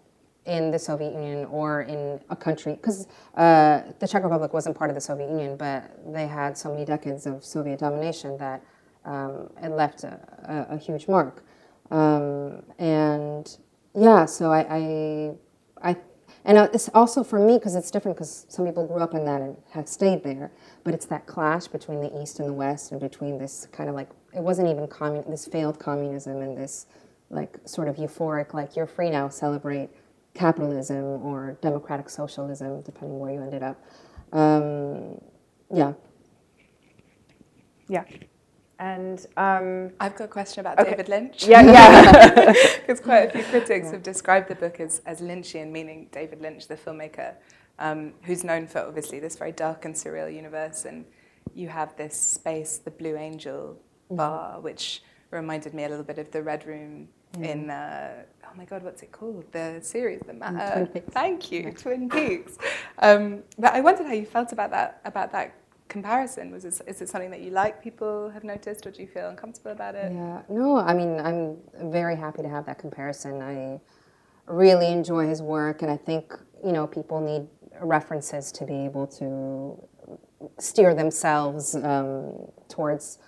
[0.46, 4.90] in the Soviet Union or in a country, because uh, the Czech Republic wasn't part
[4.90, 8.62] of the Soviet Union, but they had so many decades of Soviet domination that
[9.04, 11.44] um, it left a, a, a huge mark.
[11.90, 13.56] Um, and
[13.94, 15.96] yeah, so I, I, I
[16.44, 19.42] and it's also for me because it's different because some people grew up in that
[19.42, 20.50] and have stayed there.
[20.84, 23.94] But it's that clash between the East and the West, and between this kind of
[23.94, 26.86] like it wasn't even commun- this failed communism and this
[27.30, 29.90] like sort of euphoric like you're free now celebrate
[30.34, 33.82] capitalism or democratic socialism depending where you ended up.
[34.32, 35.20] Um,
[35.72, 35.92] yeah.
[37.88, 38.04] Yeah.
[38.78, 40.90] And um, I've got a question about okay.
[40.90, 41.46] David Lynch.
[41.46, 42.52] Yeah, yeah.
[42.80, 43.92] Because quite a few critics yeah.
[43.92, 47.34] have described the book as, as Lynchian, meaning David Lynch, the filmmaker,
[47.78, 50.86] um, who's known for obviously this very dark and surreal universe.
[50.86, 51.04] And
[51.54, 54.16] you have this space, the Blue Angel mm-hmm.
[54.16, 57.44] bar, which reminded me a little bit of the Red Room mm.
[57.44, 59.44] in uh, oh my god, what's it called?
[59.52, 62.58] The series, the uh, Thank you, Twin Peaks.
[62.98, 65.54] Um, but I wondered how you felt about that about that
[65.88, 66.50] comparison.
[66.50, 67.82] Was it, is it something that you like?
[67.82, 70.12] People have noticed, or do you feel uncomfortable about it?
[70.12, 70.78] Yeah, no.
[70.78, 71.58] I mean, I'm
[71.90, 73.42] very happy to have that comparison.
[73.42, 73.80] I
[74.46, 76.32] really enjoy his work, and I think
[76.64, 77.46] you know people need
[77.80, 79.76] references to be able to
[80.58, 82.32] steer themselves um,
[82.68, 83.18] towards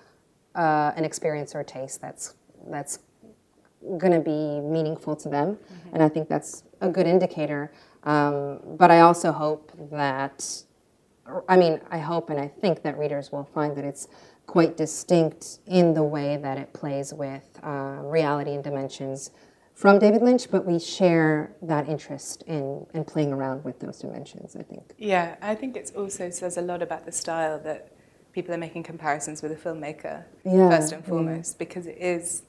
[0.54, 2.34] uh, an experience or a taste that's
[2.70, 2.98] that's
[3.98, 5.94] going to be meaningful to them, mm-hmm.
[5.94, 7.72] and I think that's a good indicator.
[8.04, 10.64] Um, but I also hope that,
[11.48, 14.08] I mean, I hope and I think that readers will find that it's
[14.46, 19.30] quite distinct in the way that it plays with uh, reality and dimensions
[19.74, 24.54] from David Lynch, but we share that interest in, in playing around with those dimensions,
[24.54, 24.94] I think.
[24.98, 27.88] Yeah, I think it also says a lot about the style that
[28.32, 31.58] people are making comparisons with a filmmaker, yeah, first and foremost, yeah.
[31.58, 32.42] because it is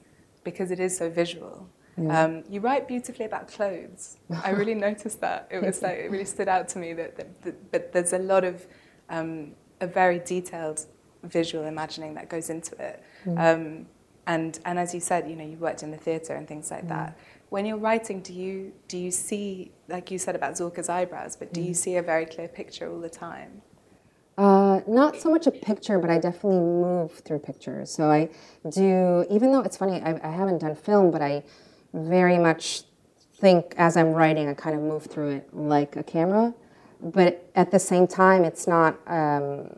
[0.44, 1.68] because it is so visual.
[1.96, 2.24] Yeah.
[2.24, 4.18] Um, you write beautifully about clothes.
[4.42, 5.48] I really noticed that.
[5.50, 8.18] It was like it really stood out to me that, that, that but there's a
[8.18, 8.66] lot of
[9.08, 10.86] um, a very detailed
[11.22, 13.02] visual imagining that goes into it.
[13.24, 13.38] Mm.
[13.38, 13.86] Um,
[14.26, 16.84] and and as you said, you know, you worked in the theatre and things like
[16.84, 16.88] mm.
[16.88, 17.18] that.
[17.50, 21.52] When you're writing, do you do you see, like you said about Zorka's eyebrows, but
[21.52, 21.68] do mm.
[21.68, 23.62] you see a very clear picture all the time?
[24.36, 27.90] Uh, not so much a picture, but I definitely move through pictures.
[27.90, 28.28] So I
[28.68, 31.44] do, even though it's funny, I, I, haven't done film, but I
[31.92, 32.82] very much
[33.36, 36.52] think as I'm writing, I kind of move through it like a camera.
[37.00, 39.70] But at the same time, it's not, um,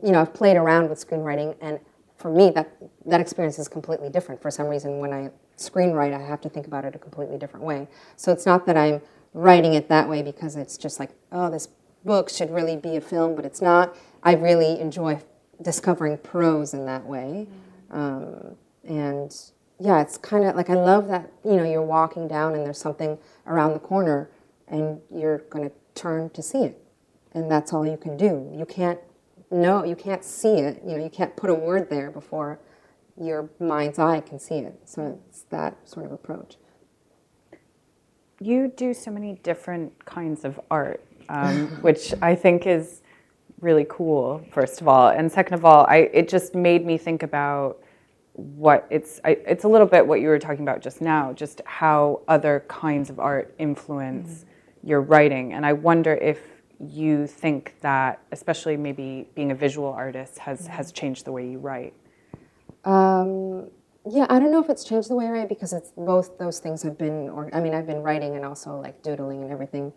[0.00, 1.80] you know, I've played around with screenwriting, and
[2.16, 2.70] for me, that,
[3.06, 4.40] that experience is completely different.
[4.40, 7.66] For some reason, when I screenwrite, I have to think about it a completely different
[7.66, 7.88] way.
[8.16, 9.00] So it's not that I'm
[9.32, 11.68] writing it that way because it's just like, oh, this
[12.04, 13.96] book should really be a film, but it's not.
[14.22, 15.20] I really enjoy
[15.62, 17.46] discovering prose in that way.
[17.90, 19.34] Um, and
[19.78, 22.78] yeah, it's kind of like I love that, you know, you're walking down and there's
[22.78, 24.30] something around the corner
[24.68, 26.80] and you're going to turn to see it.
[27.32, 28.50] And that's all you can do.
[28.54, 29.00] You can't
[29.50, 32.58] know, you can't see it, you know, you can't put a word there before
[33.20, 34.80] your mind's eye can see it.
[34.84, 36.56] So it's that sort of approach.
[38.40, 43.02] You do so many different kinds of art um, which I think is
[43.60, 45.08] really cool, first of all.
[45.08, 47.80] And second of all, I, it just made me think about
[48.34, 51.60] what it's I, it's a little bit what you were talking about just now just
[51.66, 54.88] how other kinds of art influence mm-hmm.
[54.88, 56.40] your writing and i wonder if
[56.80, 60.72] you think that especially maybe being a visual artist has mm-hmm.
[60.72, 61.94] has changed the way you write
[62.84, 63.70] um,
[64.10, 66.58] yeah i don't know if it's changed the way i write because it's both those
[66.58, 69.92] things have been or i mean i've been writing and also like doodling and everything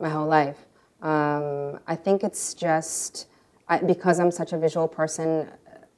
[0.00, 0.64] my whole life
[1.02, 3.26] um, I think it's just
[3.68, 5.50] I, because I'm such a visual person,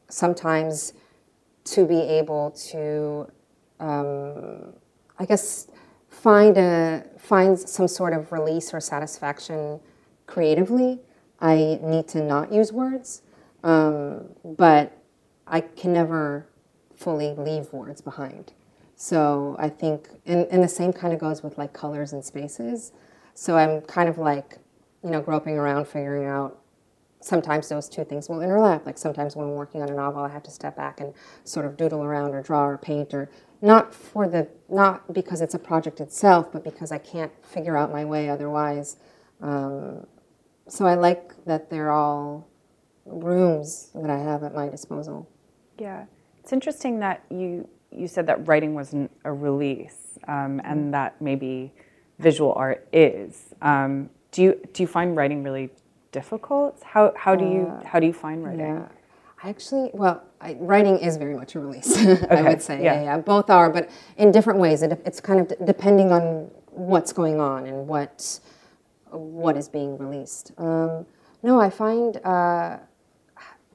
[0.08, 0.92] sometimes
[1.64, 3.30] to be able to,
[3.80, 4.72] um,
[5.18, 5.68] I guess,
[6.08, 9.80] find a find some sort of release or satisfaction
[10.26, 11.00] creatively,
[11.40, 13.22] I need to not use words.
[13.62, 14.92] Um, but
[15.46, 16.46] I can never
[16.94, 18.52] fully leave words behind.
[18.96, 22.92] So I think, and, and the same kind of goes with like colors and spaces.
[23.34, 24.58] So I'm kind of like
[25.04, 26.58] you know, groping around, figuring out.
[27.20, 28.84] Sometimes those two things will interlap.
[28.84, 31.14] Like sometimes when I'm working on a novel, I have to step back and
[31.44, 33.30] sort of doodle around or draw or paint or
[33.62, 37.90] not for the not because it's a project itself, but because I can't figure out
[37.90, 38.96] my way otherwise.
[39.40, 40.06] Um,
[40.68, 42.48] so I like that they're all
[43.06, 45.28] rooms that I have at my disposal.
[45.78, 46.04] Yeah,
[46.38, 50.90] it's interesting that you you said that writing wasn't a release, um, and mm-hmm.
[50.90, 51.72] that maybe
[52.18, 53.54] visual art is.
[53.62, 55.70] Um, do you do you find writing really
[56.10, 56.82] difficult?
[56.82, 58.66] How how do you uh, how do you find writing?
[58.66, 58.88] Yeah.
[59.42, 61.94] I actually, well, I, writing is very much a release.
[62.06, 62.26] Okay.
[62.30, 62.94] I would say, yeah.
[62.94, 63.02] yeah.
[63.02, 64.82] yeah, both are, but in different ways.
[64.82, 68.40] It, it's kind of d- depending on what's going on and what
[69.10, 70.52] what is being released.
[70.58, 71.06] Um,
[71.42, 72.78] no, I find uh,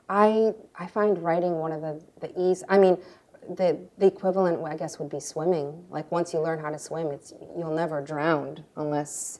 [0.10, 2.64] I I find writing one of the the ease.
[2.68, 2.97] I mean,
[3.55, 5.86] the the equivalent, I guess, would be swimming.
[5.89, 9.39] Like once you learn how to swim, it's you'll never drown unless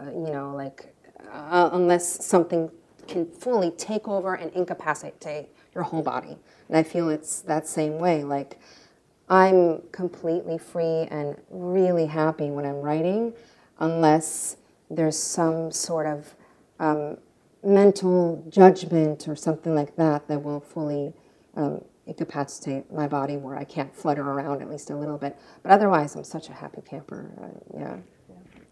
[0.00, 0.94] uh, you know, like
[1.32, 2.70] uh, unless something
[3.06, 6.36] can fully take over and incapacitate your whole body.
[6.68, 8.24] And I feel it's that same way.
[8.24, 8.58] Like
[9.28, 13.32] I'm completely free and really happy when I'm writing,
[13.78, 14.56] unless
[14.90, 16.34] there's some sort of
[16.78, 17.18] um,
[17.64, 21.12] mental judgment or something like that that will fully
[21.56, 25.36] um, incapacitate my body where I can't flutter around at least a little bit.
[25.62, 27.30] But otherwise, I'm such a happy camper.
[27.40, 27.96] Uh, yeah.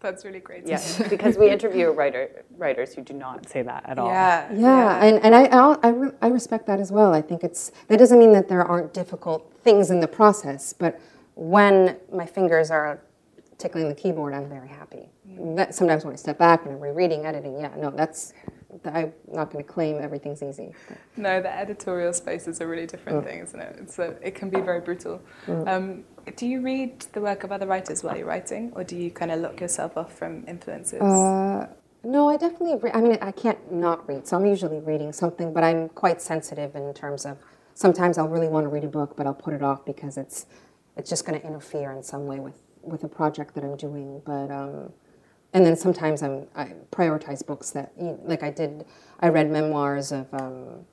[0.05, 0.67] That's really great.
[0.67, 4.07] Yes, because we interview writer, writers who do not say that at all.
[4.07, 5.03] Yeah, yeah, yeah.
[5.03, 7.11] and, and I, I, I, re- I respect that as well.
[7.11, 11.01] I think it's, that doesn't mean that there aren't difficult things in the process, but
[11.33, 13.01] when my fingers are
[13.57, 15.09] tickling the keyboard, I'm very happy.
[15.55, 18.33] That, sometimes when I step back and I'm rereading, editing, yeah, no, that's,
[18.83, 20.73] I'm not going to claim everything's easy.
[21.17, 23.27] No, the editorial space is a really different mm.
[23.27, 23.75] thing, isn't it?
[23.81, 25.21] It's a, it can be very brutal.
[25.47, 25.67] Mm.
[25.67, 26.03] Um,
[26.35, 29.31] do you read the work of other writers while you're writing, or do you kind
[29.31, 31.01] of lock yourself off from influences?
[31.01, 31.67] Uh,
[32.03, 32.77] no, I definitely.
[32.77, 35.53] Re- I mean, I can't not read, so I'm usually reading something.
[35.53, 37.37] But I'm quite sensitive in terms of
[37.73, 40.45] sometimes I'll really want to read a book, but I'll put it off because it's
[40.97, 44.21] it's just going to interfere in some way with with a project that I'm doing.
[44.25, 44.93] But um,
[45.55, 48.85] and then sometimes I'm, I prioritize books that, like I did,
[49.21, 50.85] I read memoirs of, um,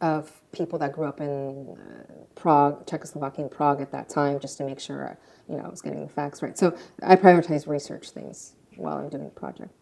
[0.00, 4.64] of people that grew up in uh, Prague, Czechoslovakia, Prague at that time, just to
[4.64, 5.18] make sure,
[5.48, 6.58] you know, I was getting the facts right.
[6.58, 9.72] So I prioritize research things while I'm doing the project.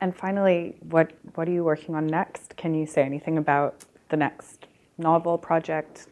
[0.00, 2.56] And finally, what, what are you working on next?
[2.56, 4.66] Can you say anything about the next
[4.98, 6.08] novel project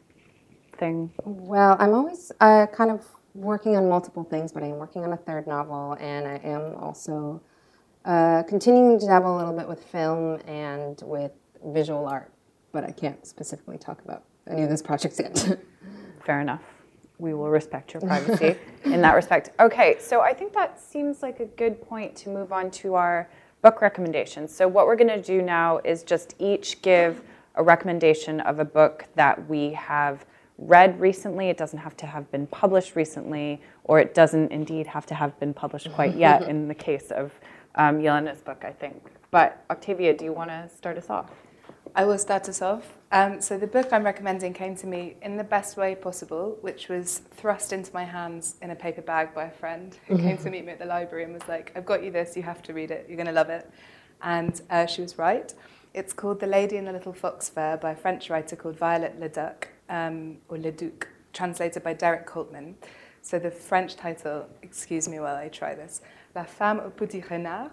[0.79, 1.13] thing?
[1.25, 5.13] Well, I'm always uh, kind of working on multiple things, but I am working on
[5.13, 7.41] a third novel, and I am also
[8.05, 11.33] uh, continuing to dabble a little bit with film and with
[11.67, 12.33] visual art,
[12.73, 15.59] but I can't specifically talk about any of those projects yet.
[16.25, 16.63] Fair enough.
[17.19, 19.51] We will respect your privacy in that respect.
[19.61, 23.31] Okay, so I think that seems like a good point to move on to our
[23.63, 24.55] book recommendations.
[24.55, 27.23] So, what we're going to do now is just each give
[27.55, 30.25] a recommendation of a book that we have
[30.59, 31.49] read recently.
[31.49, 35.39] It doesn't have to have been published recently, or it doesn't indeed have to have
[35.41, 37.33] been published quite yet in the case of
[37.75, 39.03] um, Yelena's book, I think.
[39.31, 41.31] But Octavia, do you want to start us off?
[41.95, 42.95] I will start us off.
[43.11, 46.89] Um, so the book I'm recommending came to me in the best way possible, which
[46.89, 50.51] was thrust into my hands in a paper bag by a friend who came to
[50.51, 52.35] meet me at the library and was like, "I've got you this.
[52.37, 53.05] You have to read it.
[53.09, 53.71] You're going to love it."
[54.23, 55.53] And uh, she was right.
[55.93, 59.21] It's called The Lady and the Little Fox Fur by a French writer called Violette
[59.21, 62.75] Leduc um, or Le Duc, translated by Derek Coltman.
[63.21, 66.01] So the French title, excuse me while I try this,
[66.35, 67.71] La Femme au Petit Renard.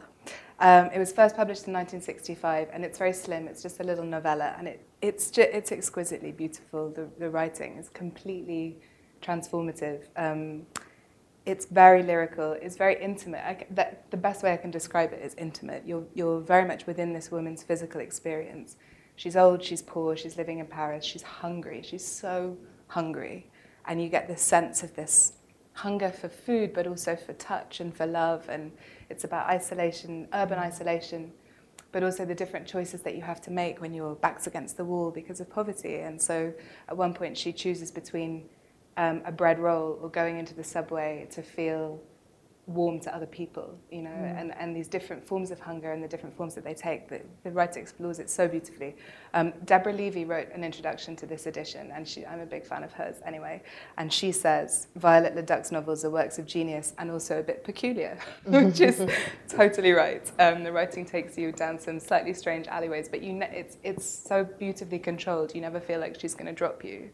[0.59, 3.47] Um, it was first published in 1965, and it's very slim.
[3.47, 6.89] It's just a little novella, and it, it's, ju- it's exquisitely beautiful.
[6.89, 8.77] The, the writing is completely
[9.21, 10.03] transformative.
[10.17, 10.63] Um,
[11.45, 12.51] it's very lyrical.
[12.51, 13.43] It's very intimate.
[13.45, 15.83] I, that, the best way I can describe it is intimate.
[15.85, 18.75] You're, you're very much within this woman's physical experience.
[19.19, 22.55] She's old, she's poor, she's living in Paris, she's hungry, she's so
[22.87, 23.51] hungry.
[23.85, 25.33] And you get this sense of this
[25.73, 28.47] hunger for food, but also for touch and for love.
[28.47, 28.71] And
[29.09, 31.33] it's about isolation, urban isolation,
[31.91, 34.85] but also the different choices that you have to make when your back's against the
[34.85, 35.95] wall because of poverty.
[35.95, 36.53] And so
[36.87, 38.47] at one point, she chooses between
[38.95, 42.01] um, a bread roll or going into the subway to feel
[42.69, 44.39] warm to other people, you know, mm.
[44.39, 47.09] and, and these different forms of hunger and the different forms that they take.
[47.09, 48.95] The, the writer explores it so beautifully.
[49.33, 52.83] Um, Deborah Levy wrote an introduction to this edition, and she, I'm a big fan
[52.83, 53.63] of hers anyway.
[53.97, 58.19] And she says Violette Leduc's novels are works of genius and also a bit peculiar,
[58.45, 59.03] which is
[59.49, 60.31] totally right.
[60.39, 64.07] Um, the writing takes you down some slightly strange alleyways, but you ne- it's, it's
[64.07, 67.09] so beautifully controlled, you never feel like she's going to drop you.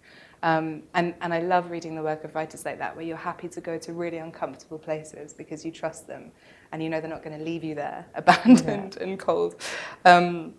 [0.46, 3.48] Um, and, and I love reading the work of writers like that, where you're happy
[3.48, 6.32] to go to really uncomfortable places because you trust them
[6.72, 9.04] and you know they're not going to leave you there abandoned yeah.
[9.04, 9.56] and cold.
[10.06, 10.54] Um,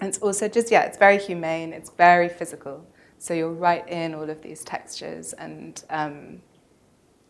[0.00, 2.84] and it's also just, yeah, it's very humane, it's very physical.
[3.18, 5.34] So you're right in all of these textures.
[5.34, 6.42] And um,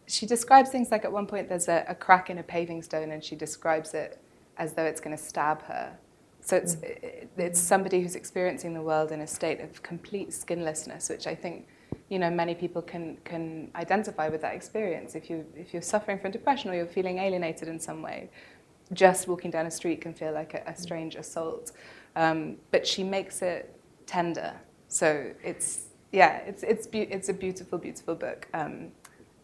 [0.07, 3.11] she describes things like at one point there's a, a, crack in a paving stone
[3.11, 4.19] and she describes it
[4.57, 5.95] as though it's going to stab her.
[6.41, 7.29] So it's, mm.
[7.37, 11.67] it's somebody who's experiencing the world in a state of complete skinlessness, which I think
[12.13, 15.15] you know, many people can, can identify with that experience.
[15.15, 18.29] If, you, if you're suffering from depression or you're feeling alienated in some way,
[18.93, 21.73] just walking down a street can feel like a, a strange assault.
[22.15, 24.53] Um, but she makes it tender.
[24.89, 28.47] So it's, yeah, it's, it's, be- it's a beautiful, beautiful book.
[28.53, 28.93] Um,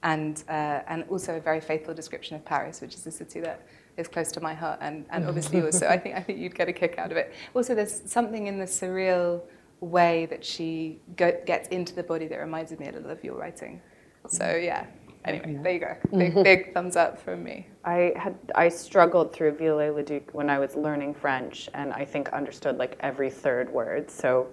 [0.03, 3.67] and, uh, and also a very faithful description of Paris, which is a city that
[3.97, 5.79] is close to my heart and, and obviously yours.
[5.79, 7.33] So I think, I think you'd get a kick out of it.
[7.55, 9.41] Also, there's something in the surreal
[9.81, 13.37] way that she go, gets into the body that reminds me a little of your
[13.37, 13.81] writing.
[14.29, 14.65] So mm-hmm.
[14.65, 14.87] yeah.
[15.25, 15.63] Anyway, yeah.
[15.63, 15.97] there you go.
[16.17, 16.43] Big, mm-hmm.
[16.43, 17.67] big thumbs up from me.
[17.85, 22.29] I had I struggled through Violette Leduc when I was learning French, and I think
[22.31, 24.11] understood like every third word.
[24.11, 24.47] So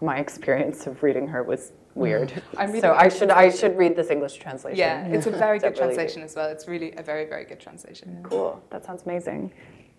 [0.00, 2.42] my experience of reading her was weird.
[2.54, 2.80] Mm.
[2.80, 4.78] so I should I should read this English translation.
[4.78, 6.48] Yeah, it's a very good translation really as well.
[6.50, 8.20] It's really a very very good translation.
[8.22, 8.62] Cool.
[8.70, 9.52] That sounds amazing.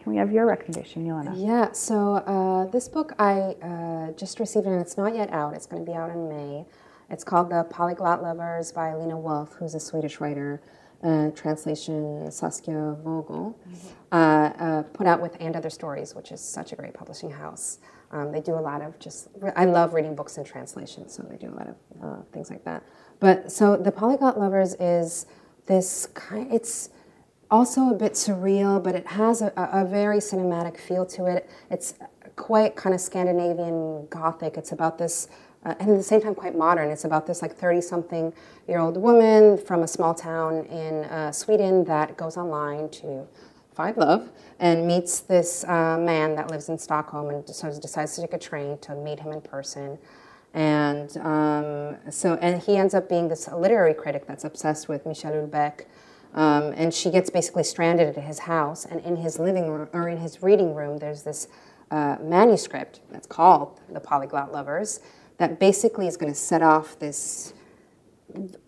[0.07, 1.33] We have your recommendation, Yelena?
[1.35, 5.53] Yeah, so uh, this book I uh, just received, and it's not yet out.
[5.53, 6.65] It's going to be out in May.
[7.09, 10.61] It's called The Polyglot Lovers by Lina Wolff, who's a Swedish writer.
[11.03, 13.87] Uh, translation Saskia Vogel, mm-hmm.
[14.11, 17.77] Uh, uh, put out with And Other Stories, which is such a great publishing house.
[18.11, 21.37] Um, they do a lot of just, I love reading books in translation, so they
[21.37, 22.81] do a lot of uh, things like that.
[23.19, 25.27] But so The Polyglot Lovers is
[25.67, 26.89] this kind, it's,
[27.49, 31.49] also a bit surreal, but it has a, a, very cinematic feel to it.
[31.69, 31.95] It's
[32.35, 34.57] quite kind of Scandinavian Gothic.
[34.57, 35.27] It's about this,
[35.65, 36.89] uh, and at the same time quite modern.
[36.89, 38.33] It's about this like 30 something
[38.67, 43.27] year old woman from a small town in uh, Sweden that goes online to
[43.73, 44.29] find love
[44.59, 48.33] and meets this uh, man that lives in Stockholm and sort of decides to take
[48.33, 49.97] a train to meet him in person.
[50.53, 55.31] And um, so, and he ends up being this literary critic that's obsessed with Michel
[55.31, 55.85] Houellebecq
[56.37, 60.07] um, and she gets basically stranded at his house, and in his living room or
[60.07, 61.47] in his reading room, there's this
[61.89, 64.99] uh, manuscript that's called The Polyglot Lovers
[65.39, 67.53] that basically is going to set off this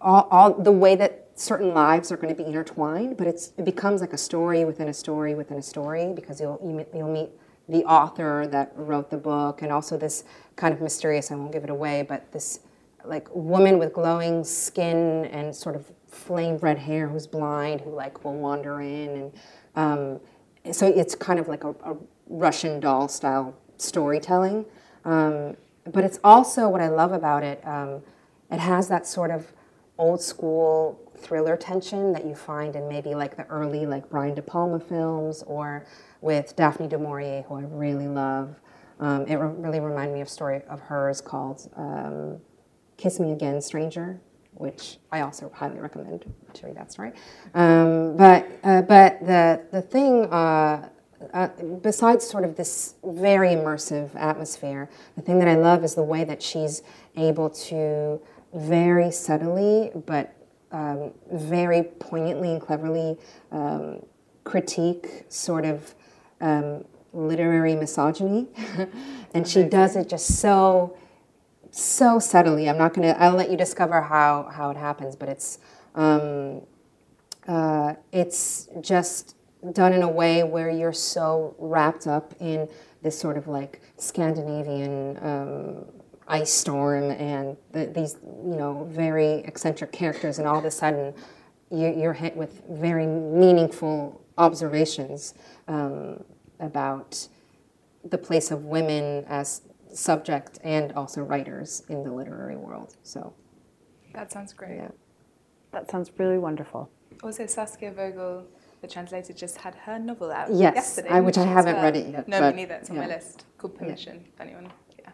[0.01, 4.01] all, all, the way that certain lives are going to be intertwined, but it becomes
[4.01, 7.13] like a story within a story within a story because you'll you, will you will
[7.13, 7.29] meet
[7.67, 10.23] the author that wrote the book and also this
[10.55, 12.61] kind of mysterious I won't give it away, but this
[13.05, 15.91] like woman with glowing skin and sort of
[16.29, 19.31] flame red hair who's blind who like will wander in and
[19.75, 20.19] um,
[20.71, 24.65] so it's kind of like a, a Russian doll style storytelling.
[25.05, 25.57] Um,
[25.91, 27.65] but it's also what I love about it.
[27.65, 28.01] Um,
[28.51, 29.51] it has that sort of
[29.97, 34.41] old school thriller tension that you find in maybe like the early like Brian De
[34.41, 35.85] Palma films or
[36.21, 38.59] with Daphne du Maurier, who I really love.
[38.99, 42.39] Um, it re- really reminded me of a story of hers called um,
[42.97, 44.19] "Kiss Me Again, Stranger,"
[44.59, 47.13] which I also highly recommend to read that story.
[47.53, 50.25] Um, but uh, but the the thing.
[50.25, 50.89] Uh,
[51.33, 51.49] uh,
[51.81, 56.23] besides sort of this very immersive atmosphere, the thing that I love is the way
[56.23, 56.81] that she's
[57.17, 58.21] able to
[58.53, 60.33] very subtly but
[60.71, 63.17] um, very poignantly and cleverly
[63.51, 64.01] um,
[64.45, 65.93] critique sort of
[66.39, 68.47] um, literary misogyny.
[69.33, 70.95] and she does it just so
[71.71, 72.69] so subtly.
[72.69, 73.15] I'm not gonna.
[73.19, 75.59] I'll let you discover how how it happens, but it's
[75.95, 76.61] um,
[77.47, 79.35] uh, it's just
[79.73, 82.69] done in a way where you're so wrapped up in
[83.01, 85.85] this sort of like Scandinavian um,
[86.27, 91.13] ice storm and the, these you know very eccentric characters, and all of a sudden
[91.71, 95.33] you, are hit with very meaningful observations
[95.67, 96.23] um,
[96.59, 97.27] about
[98.09, 99.61] the place of women as
[99.93, 102.95] subject and also writers in the literary world.
[103.03, 103.33] So
[104.13, 104.77] that sounds great.
[104.77, 104.89] Yeah.
[105.71, 106.89] That sounds really wonderful.
[107.23, 108.45] Also, Saskia Vogel,
[108.81, 111.09] the translator, just had her novel out yes, yesterday.
[111.09, 112.27] I, which I haven't read it yet.
[112.27, 112.75] No, me neither.
[112.75, 113.01] It's on yeah.
[113.03, 113.45] my list.
[113.57, 114.15] Called Permission.
[114.15, 114.29] Yeah.
[114.33, 114.71] If anyone.
[114.97, 115.09] Yeah.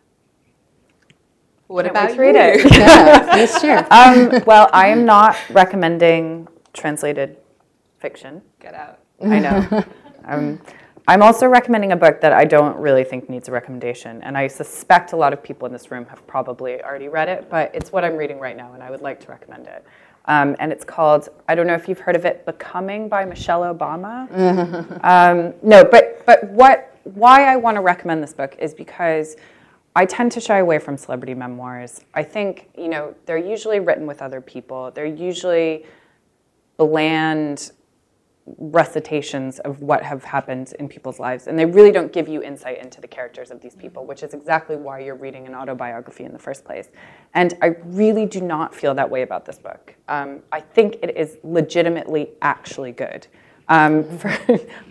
[1.68, 2.72] What Can't about read it?
[2.72, 3.88] yeah, please share.
[3.92, 7.38] Um, well, I am not recommending translated
[7.98, 8.42] fiction.
[8.60, 9.00] Get out.
[9.24, 9.84] I know.
[10.26, 10.62] um,
[11.08, 14.48] I'm also recommending a book that I don't really think needs a recommendation, and I
[14.48, 17.92] suspect a lot of people in this room have probably already read it, but it's
[17.92, 19.86] what I'm reading right now, and I would like to recommend it.
[20.26, 23.62] Um, and it's called, I don't know if you've heard of it, Becoming by Michelle
[23.62, 24.28] Obama.
[25.04, 29.36] um, no, but, but what, why I want to recommend this book is because
[29.96, 32.02] I tend to shy away from celebrity memoirs.
[32.16, 34.90] I think, you know, they're usually written with other people.
[34.90, 35.86] They're usually
[36.78, 37.72] bland
[38.58, 41.48] recitations of what have happened in people's lives.
[41.48, 44.34] And they really don't give you insight into the characters of these people which is
[44.34, 46.90] exactly why you're reading an autobiography in the first place.
[47.34, 49.96] And i really do not feel that way about this book.
[50.08, 53.28] Um, i think it is legitimately actually good.
[53.68, 54.32] Um, for,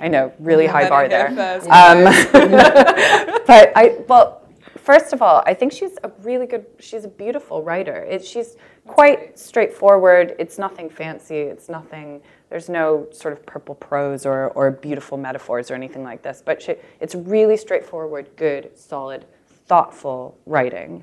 [0.01, 1.29] i know really high bar there.
[1.29, 2.05] um,
[3.47, 4.43] but i well
[4.77, 8.03] first of all i think she's a really good she's a beautiful writer.
[8.03, 10.35] It, she's quite straightforward.
[10.39, 11.39] It's nothing fancy.
[11.39, 12.21] It's nothing
[12.55, 16.63] there's no sort of purple prose or, or beautiful metaphors or anything like this, but
[16.63, 19.25] she, it's really straightforward, good, solid,
[19.67, 21.03] thoughtful writing.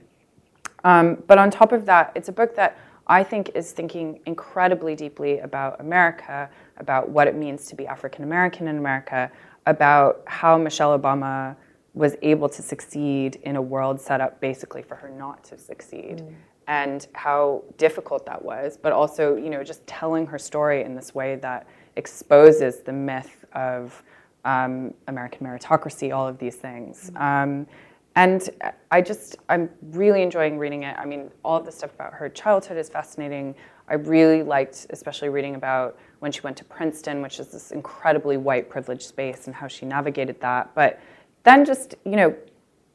[0.86, 4.96] Um, but on top of that, it's a book that I think is thinking incredibly
[4.96, 9.30] deeply about America, about what it means to be African American in America,
[9.66, 11.58] about how Michelle Obama
[11.94, 16.20] was able to succeed in a world set up basically for her not to succeed.
[16.20, 16.36] Mm
[16.68, 21.14] and how difficult that was, but also, you know, just telling her story in this
[21.14, 24.04] way that exposes the myth of
[24.46, 27.12] um, American meritocracy, all of these things.
[27.14, 27.22] Mm-hmm.
[27.22, 27.68] Um,
[28.16, 28.50] and
[28.92, 30.98] I just, I'm really enjoying reading it.
[30.98, 33.56] I mean, all of the stuff about her childhood is fascinating.
[33.88, 38.38] I really liked, especially reading about when she went to Princeton, which is this incredibly
[38.38, 40.74] white privileged space, and how she navigated that.
[40.76, 41.00] But
[41.44, 42.36] then just, you know,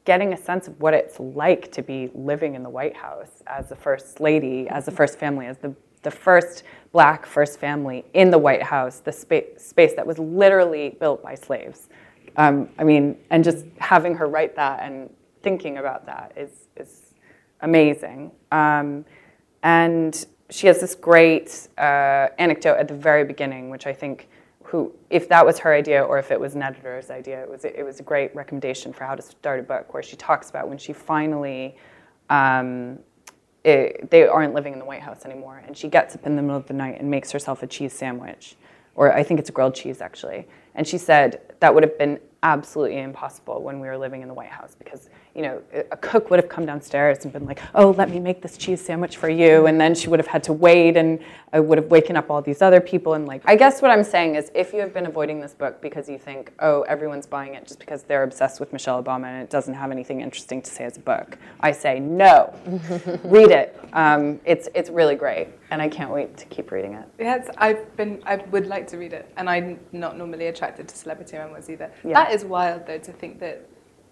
[0.07, 3.67] getting a sense of what it's like to be living in the White House as
[3.67, 8.31] the first lady, as the first family, as the, the first black first family in
[8.31, 11.89] the White House, the spa- space that was literally built by slaves.
[12.37, 15.09] Um, I mean, and just having her write that and
[15.43, 17.13] thinking about that is, is
[17.59, 18.31] amazing.
[18.53, 19.03] Um,
[19.63, 24.29] and she has this great uh, anecdote at the very beginning, which I think
[24.67, 27.63] who, if that was her idea or if it was an editor's idea, it was,
[27.63, 30.67] it was a great recommendation for how to start a book where she talks about
[30.67, 31.77] when she finally,
[32.29, 32.99] um,
[33.63, 36.41] it, they aren't living in the White House anymore, and she gets up in the
[36.41, 38.57] middle of the night and makes herself a cheese sandwich,
[38.95, 40.45] or I think it's a grilled cheese actually.
[40.75, 44.33] And she said that would have been absolutely impossible when we were living in the
[44.33, 45.61] White House because you know
[45.91, 48.83] a cook would have come downstairs and been like, "Oh, let me make this cheese
[48.83, 51.19] sandwich for you," and then she would have had to wait, and
[51.53, 53.13] I would have waken up all these other people.
[53.13, 55.79] And like, I guess what I'm saying is, if you have been avoiding this book
[55.79, 59.43] because you think, "Oh, everyone's buying it just because they're obsessed with Michelle Obama and
[59.43, 62.51] it doesn't have anything interesting to say as a book," I say no,
[63.23, 63.79] read it.
[63.93, 67.05] Um, it's it's really great, and I can't wait to keep reading it.
[67.19, 68.23] Yes, I've been.
[68.25, 71.91] I would like to read it, and I'm not normally attracted to celebrity memoirs either.
[72.03, 72.13] Yeah.
[72.13, 73.67] That is wild, though, to think that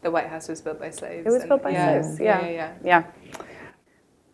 [0.05, 1.25] the White House was built by slaves.
[1.25, 2.19] It was built by yeah, slaves.
[2.19, 2.45] Yeah.
[2.45, 3.41] Yeah, yeah, yeah.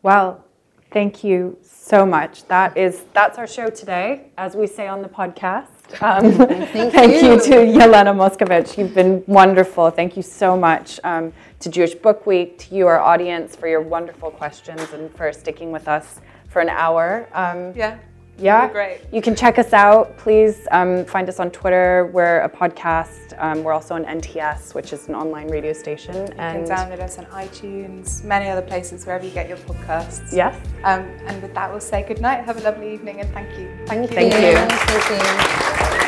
[0.04, 0.44] Well,
[0.92, 2.46] thank you so much.
[2.48, 5.68] That is that's our show today, as we say on the podcast.
[6.00, 7.34] Um, thank, thank you.
[7.34, 7.42] you.
[7.42, 8.78] to Yelena Moskovich.
[8.78, 9.90] You've been wonderful.
[9.90, 13.82] Thank you so much um, to Jewish Book Week, to you, our audience, for your
[13.82, 17.28] wonderful questions and for sticking with us for an hour.
[17.34, 17.98] Um, yeah.
[18.42, 19.02] Yeah, great.
[19.12, 20.18] You can check us out.
[20.18, 22.10] Please um, find us on Twitter.
[22.14, 23.34] We're a podcast.
[23.38, 26.16] Um, we're also on NTS, which is an online radio station.
[26.16, 30.34] You and can download us on iTunes, many other places wherever you get your podcasts.
[30.34, 30.56] Yes.
[30.84, 32.44] Um, and with that, we'll say good night.
[32.46, 33.70] Have a lovely evening, and thank you.
[33.86, 34.40] Thank, thank you.
[34.40, 35.10] Thank you.
[35.10, 36.01] Thank you.